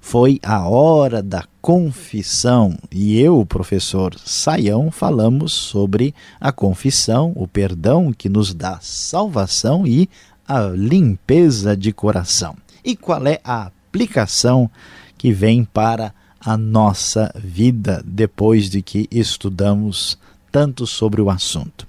foi 0.00 0.40
a 0.42 0.66
hora 0.66 1.22
da 1.22 1.44
confissão 1.64 2.76
e 2.92 3.18
eu, 3.18 3.42
professor 3.46 4.14
Saião, 4.18 4.90
falamos 4.90 5.54
sobre 5.54 6.14
a 6.38 6.52
confissão, 6.52 7.32
o 7.34 7.48
perdão 7.48 8.12
que 8.12 8.28
nos 8.28 8.52
dá 8.52 8.78
salvação 8.82 9.86
e 9.86 10.06
a 10.46 10.60
limpeza 10.60 11.74
de 11.74 11.90
coração. 11.90 12.54
E 12.84 12.94
qual 12.94 13.26
é 13.26 13.40
a 13.42 13.62
aplicação 13.62 14.70
que 15.16 15.32
vem 15.32 15.64
para 15.64 16.12
a 16.38 16.54
nossa 16.54 17.32
vida 17.34 18.04
depois 18.04 18.68
de 18.68 18.82
que 18.82 19.08
estudamos 19.10 20.18
tanto 20.52 20.86
sobre 20.86 21.22
o 21.22 21.30
assunto. 21.30 21.88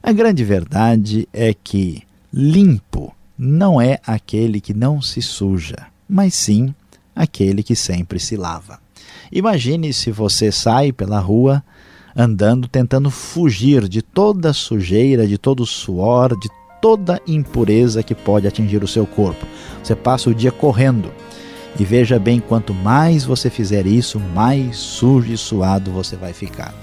A 0.00 0.12
grande 0.12 0.44
verdade 0.44 1.28
é 1.32 1.52
que 1.52 2.04
limpo 2.32 3.12
não 3.36 3.80
é 3.80 3.98
aquele 4.06 4.60
que 4.60 4.72
não 4.72 5.02
se 5.02 5.20
suja, 5.20 5.88
mas 6.08 6.32
sim 6.32 6.72
aquele 7.12 7.64
que 7.64 7.74
sempre 7.74 8.20
se 8.20 8.36
lava. 8.36 8.78
Imagine 9.32 9.92
se 9.92 10.10
você 10.10 10.50
sai 10.50 10.92
pela 10.92 11.20
rua 11.20 11.62
andando 12.16 12.66
tentando 12.66 13.10
fugir 13.10 13.88
de 13.88 14.02
toda 14.02 14.52
sujeira, 14.52 15.26
de 15.26 15.38
todo 15.38 15.64
suor, 15.64 16.38
de 16.38 16.48
toda 16.80 17.20
impureza 17.26 18.02
que 18.02 18.14
pode 18.14 18.46
atingir 18.46 18.82
o 18.82 18.88
seu 18.88 19.06
corpo. 19.06 19.46
Você 19.82 19.94
passa 19.94 20.30
o 20.30 20.34
dia 20.34 20.50
correndo. 20.50 21.12
E 21.78 21.84
veja 21.84 22.18
bem, 22.18 22.40
quanto 22.40 22.74
mais 22.74 23.24
você 23.24 23.48
fizer 23.48 23.86
isso, 23.86 24.18
mais 24.34 24.76
sujo 24.76 25.32
e 25.32 25.36
suado 25.36 25.92
você 25.92 26.16
vai 26.16 26.32
ficar. 26.32 26.74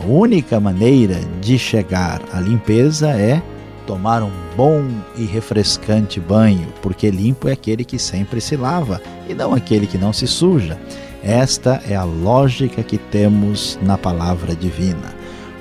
A 0.00 0.04
única 0.04 0.58
maneira 0.58 1.20
de 1.40 1.58
chegar 1.58 2.22
à 2.32 2.40
limpeza 2.40 3.10
é 3.10 3.42
tomar 3.86 4.22
um 4.22 4.32
bom 4.56 4.84
e 5.16 5.24
refrescante 5.24 6.18
banho, 6.18 6.68
porque 6.82 7.10
limpo 7.10 7.48
é 7.48 7.52
aquele 7.52 7.84
que 7.84 7.98
sempre 7.98 8.40
se 8.40 8.56
lava 8.56 9.00
e 9.28 9.34
não 9.34 9.54
aquele 9.54 9.86
que 9.86 9.96
não 9.96 10.12
se 10.12 10.26
suja. 10.26 10.78
Esta 11.22 11.82
é 11.88 11.94
a 11.94 12.04
lógica 12.04 12.82
que 12.82 12.98
temos 12.98 13.78
na 13.82 13.96
palavra 13.96 14.54
divina. 14.54 15.14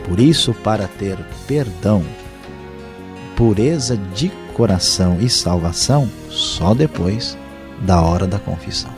Por 0.08 0.20
isso, 0.20 0.54
para 0.54 0.88
ter 0.88 1.18
perdão, 1.48 2.04
pureza 3.36 3.98
de 4.14 4.30
coração 4.54 5.18
e 5.20 5.30
salvação, 5.30 6.10
só 6.30 6.74
depois 6.74 7.38
da 7.82 8.02
hora 8.02 8.28
da 8.28 8.40
confissão. 8.40 8.95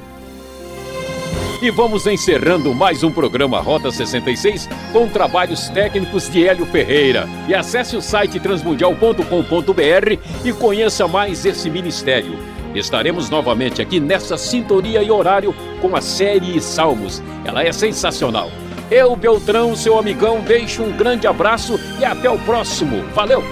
E 1.59 1.71
vamos 1.71 2.05
encerrando 2.05 2.73
mais 2.73 3.01
um 3.01 3.11
programa 3.11 3.59
Rota 3.59 3.89
66 3.89 4.69
com 4.93 5.07
trabalhos 5.07 5.69
técnicos 5.69 6.29
de 6.29 6.47
Hélio 6.47 6.67
Ferreira. 6.67 7.27
E 7.47 7.55
acesse 7.55 7.95
o 7.95 8.01
site 8.01 8.39
transmundial.com.br 8.39 10.19
e 10.45 10.53
conheça 10.53 11.07
mais 11.07 11.45
esse 11.45 11.67
ministério. 11.67 12.37
Estaremos 12.75 13.31
novamente 13.31 13.81
aqui 13.81 13.99
nessa 13.99 14.37
sintonia 14.37 15.01
e 15.01 15.09
horário 15.09 15.55
com 15.81 15.95
a 15.95 16.01
série 16.01 16.61
Salmos. 16.61 17.23
Ela 17.43 17.63
é 17.63 17.71
sensacional. 17.71 18.51
Eu, 18.91 19.15
Beltrão, 19.15 19.75
seu 19.75 19.97
amigão, 19.97 20.41
deixo 20.41 20.83
um 20.83 20.95
grande 20.95 21.25
abraço 21.25 21.79
e 21.99 22.05
até 22.05 22.29
o 22.29 22.37
próximo. 22.37 23.03
Valeu! 23.15 23.43